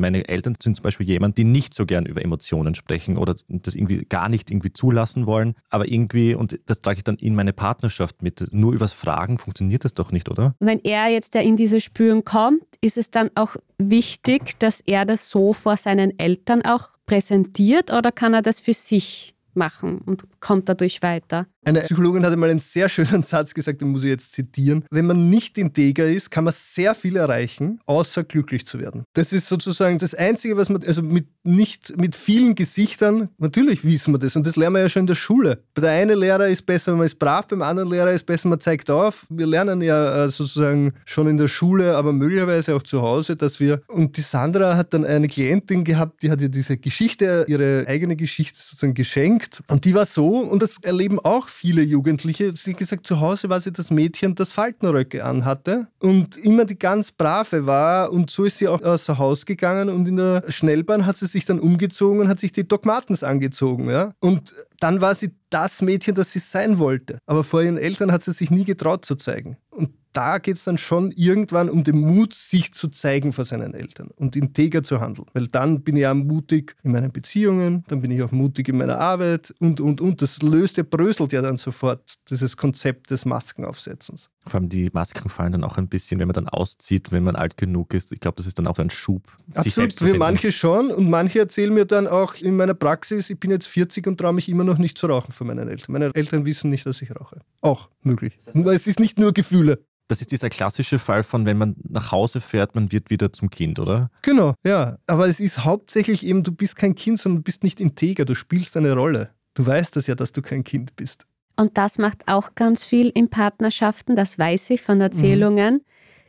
Meine 0.00 0.28
Eltern 0.28 0.54
sind 0.60 0.76
zum 0.76 0.82
Beispiel 0.82 1.06
jemand, 1.06 1.38
die 1.38 1.44
nicht 1.44 1.74
so 1.74 1.86
gern 1.86 2.06
über 2.06 2.22
Emotionen 2.22 2.74
sprechen 2.74 3.16
oder 3.16 3.34
das 3.48 3.74
irgendwie 3.74 4.04
gar 4.04 4.28
nicht 4.28 4.50
irgendwie 4.50 4.72
zulassen 4.72 5.26
wollen. 5.26 5.54
Aber 5.70 5.88
irgendwie, 5.88 6.34
und 6.34 6.58
das 6.66 6.80
trage 6.80 6.98
ich 6.98 7.04
dann 7.04 7.16
in 7.16 7.34
meine 7.34 7.52
Partnerschaft 7.52 8.22
mit, 8.22 8.52
nur 8.52 8.72
übers 8.72 8.92
Fragen 8.92 9.38
funktioniert 9.38 9.84
das 9.84 9.94
doch 9.94 10.12
nicht, 10.12 10.28
oder? 10.28 10.54
Wenn 10.58 10.80
er 10.80 11.08
jetzt 11.08 11.34
in 11.34 11.56
diese 11.56 11.80
Spüren 11.80 12.24
kommt, 12.24 12.64
ist 12.80 12.98
es 12.98 13.10
dann 13.10 13.30
auch 13.34 13.56
wichtig, 13.78 14.58
dass 14.58 14.80
er 14.80 15.04
das 15.04 15.30
so 15.30 15.52
vor 15.52 15.76
seinen 15.76 16.18
Eltern 16.18 16.62
auch 16.62 16.90
präsentiert 17.06 17.92
oder 17.92 18.12
kann 18.12 18.34
er 18.34 18.42
das 18.42 18.60
für 18.60 18.74
sich 18.74 19.33
machen 19.56 19.98
und 19.98 20.24
kommt 20.40 20.68
dadurch 20.68 21.02
weiter? 21.02 21.46
Eine 21.64 21.80
Psychologin 21.80 22.24
hatte 22.24 22.36
mal 22.36 22.50
einen 22.50 22.60
sehr 22.60 22.88
schönen 22.88 23.22
Satz 23.24 23.54
gesagt, 23.54 23.80
den 23.80 23.88
muss 23.88 24.02
ich 24.02 24.10
jetzt 24.10 24.32
zitieren. 24.32 24.84
Wenn 24.90 25.06
man 25.06 25.30
nicht 25.30 25.56
integer 25.56 26.06
ist, 26.06 26.30
kann 26.30 26.44
man 26.44 26.52
sehr 26.54 26.94
viel 26.94 27.16
erreichen, 27.16 27.80
außer 27.86 28.24
glücklich 28.24 28.66
zu 28.66 28.78
werden. 28.78 29.04
Das 29.14 29.32
ist 29.32 29.48
sozusagen 29.48 29.98
das 29.98 30.14
Einzige, 30.14 30.56
was 30.56 30.68
man, 30.68 30.82
also 30.82 31.02
mit 31.02 31.26
nicht 31.42 31.96
mit 31.98 32.16
vielen 32.16 32.54
Gesichtern, 32.54 33.28
natürlich 33.38 33.84
wissen 33.84 34.14
wir 34.14 34.18
das 34.18 34.34
und 34.36 34.46
das 34.46 34.56
lernen 34.56 34.76
wir 34.76 34.82
ja 34.82 34.88
schon 34.88 35.00
in 35.00 35.06
der 35.06 35.14
Schule. 35.14 35.62
Bei 35.74 35.82
der 35.82 35.90
einen 35.90 36.18
Lehrer 36.18 36.48
ist 36.48 36.64
besser, 36.64 36.96
man 36.96 37.06
ist 37.06 37.18
brav, 37.18 37.46
beim 37.48 37.62
anderen 37.62 37.90
Lehrer 37.90 38.12
ist 38.12 38.24
besser, 38.24 38.48
man 38.48 38.60
zeigt 38.60 38.90
auf. 38.90 39.26
Wir 39.28 39.46
lernen 39.46 39.82
ja 39.82 40.24
äh, 40.24 40.28
sozusagen 40.28 40.94
schon 41.04 41.26
in 41.26 41.36
der 41.36 41.48
Schule, 41.48 41.96
aber 41.96 42.12
möglicherweise 42.12 42.74
auch 42.74 42.82
zu 42.82 43.02
Hause, 43.02 43.36
dass 43.36 43.60
wir, 43.60 43.82
und 43.88 44.16
die 44.16 44.22
Sandra 44.22 44.76
hat 44.76 44.94
dann 44.94 45.04
eine 45.04 45.28
Klientin 45.28 45.84
gehabt, 45.84 46.22
die 46.22 46.30
hat 46.30 46.40
ihr 46.40 46.48
diese 46.48 46.76
Geschichte, 46.78 47.44
ihre 47.48 47.84
eigene 47.86 48.16
Geschichte 48.16 48.58
sozusagen 48.58 48.94
geschenkt 48.94 49.43
und 49.68 49.84
die 49.84 49.94
war 49.94 50.06
so, 50.06 50.38
und 50.38 50.62
das 50.62 50.78
erleben 50.82 51.18
auch 51.18 51.48
viele 51.48 51.82
Jugendliche. 51.82 52.54
Sie 52.56 52.74
gesagt, 52.74 53.06
zu 53.06 53.20
Hause 53.20 53.48
war 53.48 53.60
sie 53.60 53.72
das 53.72 53.90
Mädchen, 53.90 54.34
das 54.34 54.52
Faltenröcke 54.52 55.24
anhatte 55.24 55.88
und 56.00 56.36
immer 56.36 56.64
die 56.64 56.78
ganz 56.78 57.12
brave 57.12 57.66
war. 57.66 58.12
Und 58.12 58.30
so 58.30 58.44
ist 58.44 58.58
sie 58.58 58.68
auch 58.68 58.82
außer 58.82 59.18
Haus 59.18 59.46
gegangen 59.46 59.88
und 59.88 60.06
in 60.06 60.16
der 60.16 60.42
Schnellbahn 60.48 61.06
hat 61.06 61.16
sie 61.16 61.26
sich 61.26 61.44
dann 61.44 61.60
umgezogen 61.60 62.20
und 62.20 62.28
hat 62.28 62.40
sich 62.40 62.52
die 62.52 62.66
Dogmatens 62.66 63.22
angezogen. 63.22 63.90
Ja? 63.90 64.12
Und 64.20 64.54
dann 64.80 65.00
war 65.00 65.14
sie 65.14 65.32
das 65.50 65.82
Mädchen, 65.82 66.14
das 66.14 66.32
sie 66.32 66.38
sein 66.40 66.78
wollte. 66.78 67.18
Aber 67.26 67.44
vor 67.44 67.62
ihren 67.62 67.78
Eltern 67.78 68.12
hat 68.12 68.22
sie 68.22 68.32
sich 68.32 68.50
nie 68.50 68.64
getraut 68.64 69.04
zu 69.04 69.14
zeigen. 69.14 69.56
Und 69.70 69.90
da 70.14 70.38
geht 70.38 70.56
es 70.56 70.64
dann 70.64 70.78
schon 70.78 71.10
irgendwann 71.10 71.68
um 71.68 71.84
den 71.84 72.00
Mut, 72.00 72.32
sich 72.32 72.72
zu 72.72 72.88
zeigen 72.88 73.32
vor 73.32 73.44
seinen 73.44 73.74
Eltern 73.74 74.08
und 74.16 74.36
integer 74.36 74.82
zu 74.82 75.00
handeln. 75.00 75.26
Weil 75.34 75.48
dann 75.48 75.82
bin 75.82 75.96
ich 75.96 76.06
auch 76.06 76.14
mutig 76.14 76.76
in 76.82 76.92
meinen 76.92 77.12
Beziehungen, 77.12 77.84
dann 77.88 78.00
bin 78.00 78.10
ich 78.10 78.22
auch 78.22 78.32
mutig 78.32 78.68
in 78.68 78.78
meiner 78.78 78.98
Arbeit 78.98 79.54
und, 79.58 79.80
und, 79.80 80.00
und. 80.00 80.22
Das 80.22 80.40
löst 80.42 80.76
ja, 80.76 80.84
bröselt 80.84 81.32
ja 81.32 81.42
dann 81.42 81.58
sofort 81.58 82.14
dieses 82.30 82.56
Konzept 82.56 83.10
des 83.10 83.24
Maskenaufsetzens. 83.24 84.30
Vor 84.46 84.60
allem 84.60 84.68
die 84.68 84.90
Masken 84.92 85.28
fallen 85.28 85.52
dann 85.52 85.64
auch 85.64 85.78
ein 85.78 85.88
bisschen, 85.88 86.20
wenn 86.20 86.28
man 86.28 86.34
dann 86.34 86.48
auszieht, 86.48 87.12
wenn 87.12 87.22
man 87.22 87.36
alt 87.36 87.56
genug 87.56 87.94
ist. 87.94 88.12
Ich 88.12 88.20
glaube, 88.20 88.36
das 88.36 88.46
ist 88.46 88.58
dann 88.58 88.66
auch 88.66 88.76
so 88.76 88.82
ein 88.82 88.90
Schub. 88.90 89.22
Absolut, 89.54 89.94
für 89.94 90.18
manche 90.18 90.52
schon. 90.52 90.90
Und 90.90 91.08
manche 91.08 91.38
erzählen 91.38 91.72
mir 91.72 91.86
dann 91.86 92.06
auch 92.06 92.34
in 92.34 92.56
meiner 92.56 92.74
Praxis, 92.74 93.30
ich 93.30 93.40
bin 93.40 93.50
jetzt 93.50 93.66
40 93.66 94.06
und 94.06 94.18
traue 94.18 94.34
mich 94.34 94.48
immer 94.48 94.64
noch 94.64 94.78
nicht 94.78 94.98
zu 94.98 95.06
rauchen 95.06 95.32
von 95.32 95.46
meinen 95.46 95.68
Eltern. 95.68 95.92
Meine 95.92 96.14
Eltern 96.14 96.44
wissen 96.44 96.70
nicht, 96.70 96.84
dass 96.86 97.00
ich 97.00 97.10
rauche. 97.10 97.40
Auch 97.62 97.88
möglich. 98.02 98.38
Es 98.44 98.86
ist 98.86 99.00
nicht 99.00 99.18
nur 99.18 99.32
Gefühle. 99.32 99.84
Das 100.08 100.20
ist 100.20 100.30
dieser 100.32 100.50
klassische 100.50 100.98
Fall 100.98 101.22
von, 101.22 101.46
wenn 101.46 101.56
man 101.56 101.76
nach 101.88 102.12
Hause 102.12 102.42
fährt, 102.42 102.74
man 102.74 102.92
wird 102.92 103.08
wieder 103.08 103.32
zum 103.32 103.48
Kind, 103.48 103.78
oder? 103.78 104.10
Genau, 104.20 104.54
ja. 104.62 104.98
Aber 105.06 105.26
es 105.26 105.40
ist 105.40 105.64
hauptsächlich 105.64 106.26
eben, 106.26 106.42
du 106.42 106.52
bist 106.52 106.76
kein 106.76 106.94
Kind, 106.94 107.18
sondern 107.18 107.38
du 107.38 107.44
bist 107.44 107.64
nicht 107.64 107.80
integer, 107.80 108.26
du 108.26 108.34
spielst 108.34 108.76
eine 108.76 108.92
Rolle. 108.92 109.30
Du 109.54 109.64
weißt 109.64 109.96
das 109.96 110.06
ja, 110.06 110.14
dass 110.14 110.32
du 110.32 110.42
kein 110.42 110.62
Kind 110.62 110.94
bist. 110.96 111.26
Und 111.56 111.78
das 111.78 111.98
macht 111.98 112.26
auch 112.26 112.54
ganz 112.54 112.84
viel 112.84 113.10
in 113.10 113.28
Partnerschaften, 113.28 114.16
das 114.16 114.38
weiß 114.38 114.70
ich 114.70 114.82
von 114.82 115.00
Erzählungen. 115.00 115.74
Mhm. 115.74 115.80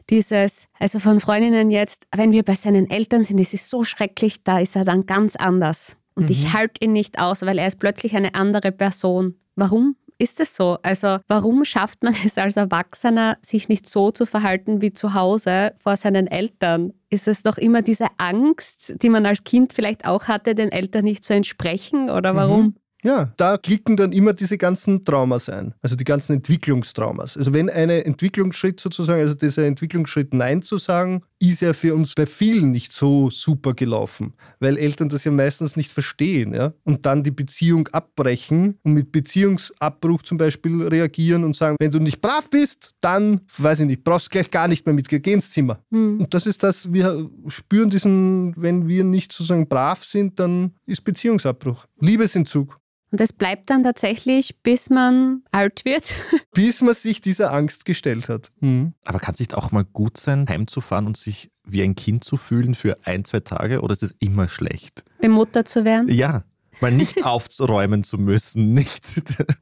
Dieses, 0.09 0.67
also 0.79 0.99
von 0.99 1.19
Freundinnen 1.19 1.71
jetzt, 1.71 2.05
wenn 2.15 2.31
wir 2.31 2.43
bei 2.43 2.53
seinen 2.53 2.89
Eltern 2.89 3.23
sind, 3.23 3.39
es 3.39 3.53
ist 3.53 3.69
so 3.69 3.83
schrecklich, 3.83 4.43
da 4.43 4.59
ist 4.59 4.75
er 4.75 4.85
dann 4.85 5.07
ganz 5.07 5.35
anders. 5.35 5.97
Und 6.13 6.25
mhm. 6.25 6.31
ich 6.31 6.53
halte 6.53 6.85
ihn 6.85 6.93
nicht 6.93 7.17
aus, 7.19 7.41
weil 7.41 7.57
er 7.57 7.67
ist 7.67 7.79
plötzlich 7.79 8.15
eine 8.15 8.35
andere 8.35 8.71
Person. 8.71 9.35
Warum? 9.55 9.95
ist 10.17 10.39
es 10.39 10.55
so? 10.55 10.77
Also 10.81 11.19
warum 11.27 11.65
schafft 11.65 12.03
man 12.03 12.15
es 12.25 12.37
als 12.37 12.57
Erwachsener, 12.57 13.37
sich 13.41 13.69
nicht 13.69 13.87
so 13.87 14.11
zu 14.11 14.25
verhalten 14.25 14.81
wie 14.81 14.93
zu 14.93 15.13
Hause 15.13 15.73
vor 15.79 15.97
seinen 15.97 16.27
Eltern? 16.27 16.93
Ist 17.09 17.27
es 17.27 17.43
doch 17.43 17.57
immer 17.57 17.81
diese 17.81 18.07
Angst, 18.17 18.95
die 19.01 19.09
man 19.09 19.25
als 19.25 19.43
Kind 19.43 19.73
vielleicht 19.73 20.05
auch 20.05 20.27
hatte, 20.27 20.55
den 20.55 20.71
Eltern 20.71 21.05
nicht 21.05 21.23
zu 21.23 21.33
entsprechen 21.33 22.09
oder 22.09 22.35
warum? 22.35 22.61
Mhm. 22.61 22.75
Ja, 23.05 23.31
da 23.37 23.57
klicken 23.57 23.97
dann 23.97 24.11
immer 24.11 24.33
diese 24.33 24.57
ganzen 24.57 25.05
Traumas 25.05 25.47
ein, 25.47 25.75
also 25.83 25.95
die 25.95 26.03
ganzen 26.03 26.37
Entwicklungstraumas. 26.37 27.37
Also 27.37 27.53
wenn 27.53 27.69
ein 27.69 27.91
Entwicklungsschritt 27.91 28.79
sozusagen, 28.79 29.21
also 29.21 29.35
dieser 29.35 29.65
Entwicklungsschritt 29.65 30.33
Nein 30.33 30.63
zu 30.63 30.79
sagen, 30.79 31.21
ist 31.37 31.61
ja 31.61 31.73
für 31.73 31.93
uns 31.93 32.15
bei 32.15 32.25
vielen 32.25 32.71
nicht 32.71 32.91
so 32.91 33.29
super 33.29 33.75
gelaufen, 33.75 34.33
weil 34.59 34.77
Eltern 34.77 35.09
das 35.09 35.23
ja 35.23 35.31
meistens 35.31 35.75
nicht 35.75 35.91
verstehen 35.91 36.55
ja? 36.55 36.73
und 36.83 37.05
dann 37.05 37.23
die 37.23 37.29
Beziehung 37.29 37.87
abbrechen 37.89 38.79
und 38.81 38.93
mit 38.93 39.11
Beziehungsabbruch 39.11 40.23
zum 40.23 40.39
Beispiel 40.39 40.87
reagieren 40.87 41.43
und 41.43 41.55
sagen, 41.55 41.75
wenn 41.79 41.91
du 41.91 41.99
nicht 41.99 42.21
brav 42.21 42.49
bist, 42.49 42.95
dann, 43.01 43.41
weiß 43.59 43.81
ich 43.81 43.85
nicht, 43.85 44.03
brauchst 44.03 44.31
gleich 44.31 44.49
gar 44.49 44.67
nicht 44.67 44.83
mehr 44.87 44.95
mit, 44.95 45.09
geh 45.09 45.19
ins 45.31 45.51
Zimmer. 45.51 45.79
Mhm. 45.91 46.21
Und 46.21 46.33
das 46.33 46.47
ist 46.47 46.63
das, 46.63 46.91
wir 46.91 47.29
spüren 47.49 47.91
diesen, 47.91 48.55
wenn 48.57 48.87
wir 48.87 49.03
nicht 49.03 49.31
sozusagen 49.31 49.67
brav 49.67 50.03
sind, 50.03 50.39
dann 50.39 50.73
ist 50.87 51.03
Beziehungsabbruch, 51.03 51.85
Liebesentzug. 51.99 52.79
Und 53.15 53.21
es 53.21 53.31
bleibt 53.31 53.69
dann 53.69 53.81
tatsächlich, 53.81 54.57
bis 54.61 54.89
man 54.89 55.41
alt 55.49 55.85
wird. 55.85 56.13
bis 56.53 56.81
man 56.81 56.93
sich 56.93 57.21
dieser 57.21 57.53
Angst 57.53 57.85
gestellt 57.85 58.27
hat. 58.27 58.51
Mhm. 58.59 58.93
Aber 59.05 59.19
kann 59.19 59.35
es 59.35 59.39
nicht 59.39 59.53
auch 59.53 59.71
mal 59.71 59.85
gut 59.85 60.17
sein, 60.17 60.45
heimzufahren 60.49 61.07
und 61.07 61.15
sich 61.15 61.49
wie 61.63 61.81
ein 61.81 61.95
Kind 61.95 62.25
zu 62.25 62.35
fühlen 62.35 62.75
für 62.75 62.97
ein, 63.05 63.23
zwei 63.23 63.39
Tage? 63.39 63.79
Oder 63.79 63.93
ist 63.93 64.03
es 64.03 64.13
immer 64.19 64.49
schlecht? 64.49 65.05
Bemuttert 65.21 65.69
zu 65.69 65.85
werden? 65.85 66.09
Ja. 66.09 66.43
Mal 66.81 66.91
nicht 66.91 67.23
aufräumen 67.25 68.03
zu 68.03 68.17
müssen, 68.17 68.73
nicht. 68.73 69.05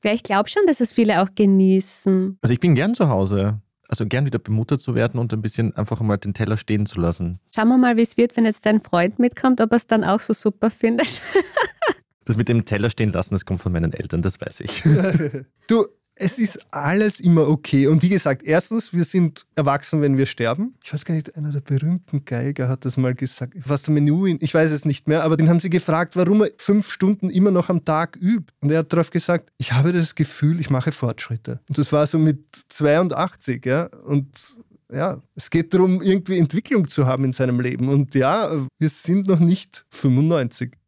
ja, 0.04 0.14
ich 0.14 0.24
glaube 0.24 0.50
schon, 0.50 0.64
dass 0.66 0.82
es 0.82 0.92
viele 0.92 1.22
auch 1.22 1.30
genießen. 1.36 2.40
Also 2.42 2.54
ich 2.54 2.60
bin 2.60 2.74
gern 2.74 2.96
zu 2.96 3.08
Hause. 3.08 3.62
Also 3.88 4.08
gern 4.08 4.26
wieder 4.26 4.40
bemuttert 4.40 4.82
zu 4.82 4.96
werden 4.96 5.20
und 5.20 5.32
ein 5.32 5.44
bisschen 5.44 5.78
einfach 5.78 6.02
mal 6.02 6.18
den 6.18 6.34
Teller 6.34 6.58
stehen 6.58 6.88
zu 6.88 7.00
lassen. 7.00 7.40
Schauen 7.54 7.68
wir 7.68 7.78
mal, 7.78 7.98
wie 7.98 8.02
es 8.02 8.18
wird, 8.18 8.36
wenn 8.36 8.46
jetzt 8.46 8.66
dein 8.66 8.82
Freund 8.82 9.20
mitkommt, 9.20 9.62
ob 9.62 9.72
er 9.74 9.76
es 9.76 9.86
dann 9.86 10.04
auch 10.04 10.22
so 10.22 10.34
super 10.34 10.72
findet. 10.72 11.22
Das 12.26 12.38
mit 12.38 12.50
dem 12.50 12.66
Teller 12.66 12.90
stehen 12.90 13.12
lassen, 13.12 13.34
das 13.34 13.46
kommt 13.46 13.62
von 13.62 13.72
meinen 13.72 13.94
Eltern, 13.94 14.22
das 14.22 14.40
weiß 14.40 14.62
ich. 14.62 14.84
du, 15.68 15.88
es 16.16 16.38
ist 16.38 16.60
alles 16.72 17.20
immer 17.20 17.48
okay. 17.48 17.88
Und 17.88 18.04
wie 18.04 18.10
gesagt, 18.10 18.44
erstens, 18.44 18.94
wir 18.94 19.04
sind 19.04 19.46
erwachsen, 19.56 20.02
wenn 20.02 20.18
wir 20.18 20.26
sterben. 20.26 20.76
Ich 20.84 20.94
weiß 20.94 21.06
gar 21.06 21.16
nicht, 21.16 21.36
einer 21.36 21.52
der 21.52 21.62
berühmten 21.62 22.24
Geiger 22.24 22.68
hat 22.68 22.86
das 22.86 22.98
mal 22.98 23.16
gesagt. 23.16 23.56
Was 23.66 23.84
der 23.84 23.94
Menü, 23.94 24.38
ich 24.40 24.54
weiß 24.54 24.72
es 24.72 24.86
nicht 24.86 25.08
mehr, 25.08 25.24
aber 25.24 25.38
den 25.38 25.50
haben 25.50 25.60
sie 25.60 25.72
gefragt, 25.72 26.16
warum 26.16 26.44
er 26.44 26.52
fünf 26.58 26.92
Stunden 26.92 27.30
immer 27.30 27.52
noch 27.52 27.70
am 27.70 27.84
Tag 27.84 28.16
übt. 28.22 28.54
Und 28.62 28.72
er 28.72 28.80
hat 28.80 28.94
darauf 28.94 29.10
gesagt, 29.10 29.52
ich 29.58 29.74
habe 29.74 29.92
das 29.92 30.14
Gefühl, 30.14 30.60
ich 30.60 30.70
mache 30.70 30.92
Fortschritte. 30.92 31.62
Und 31.68 31.78
das 31.78 31.92
war 31.92 32.06
so 32.06 32.20
mit 32.20 32.46
82, 32.70 33.66
ja. 33.66 33.86
Und 34.06 34.58
ja, 34.92 35.20
es 35.34 35.50
geht 35.50 35.74
darum, 35.74 36.02
irgendwie 36.02 36.38
Entwicklung 36.38 36.88
zu 36.88 37.08
haben 37.08 37.26
in 37.26 37.34
seinem 37.34 37.60
Leben. 37.60 37.90
Und 37.90 38.14
ja, 38.14 38.52
wir 38.78 38.90
sind 38.90 39.28
noch 39.28 39.40
nicht 39.40 39.86
95. 39.90 40.74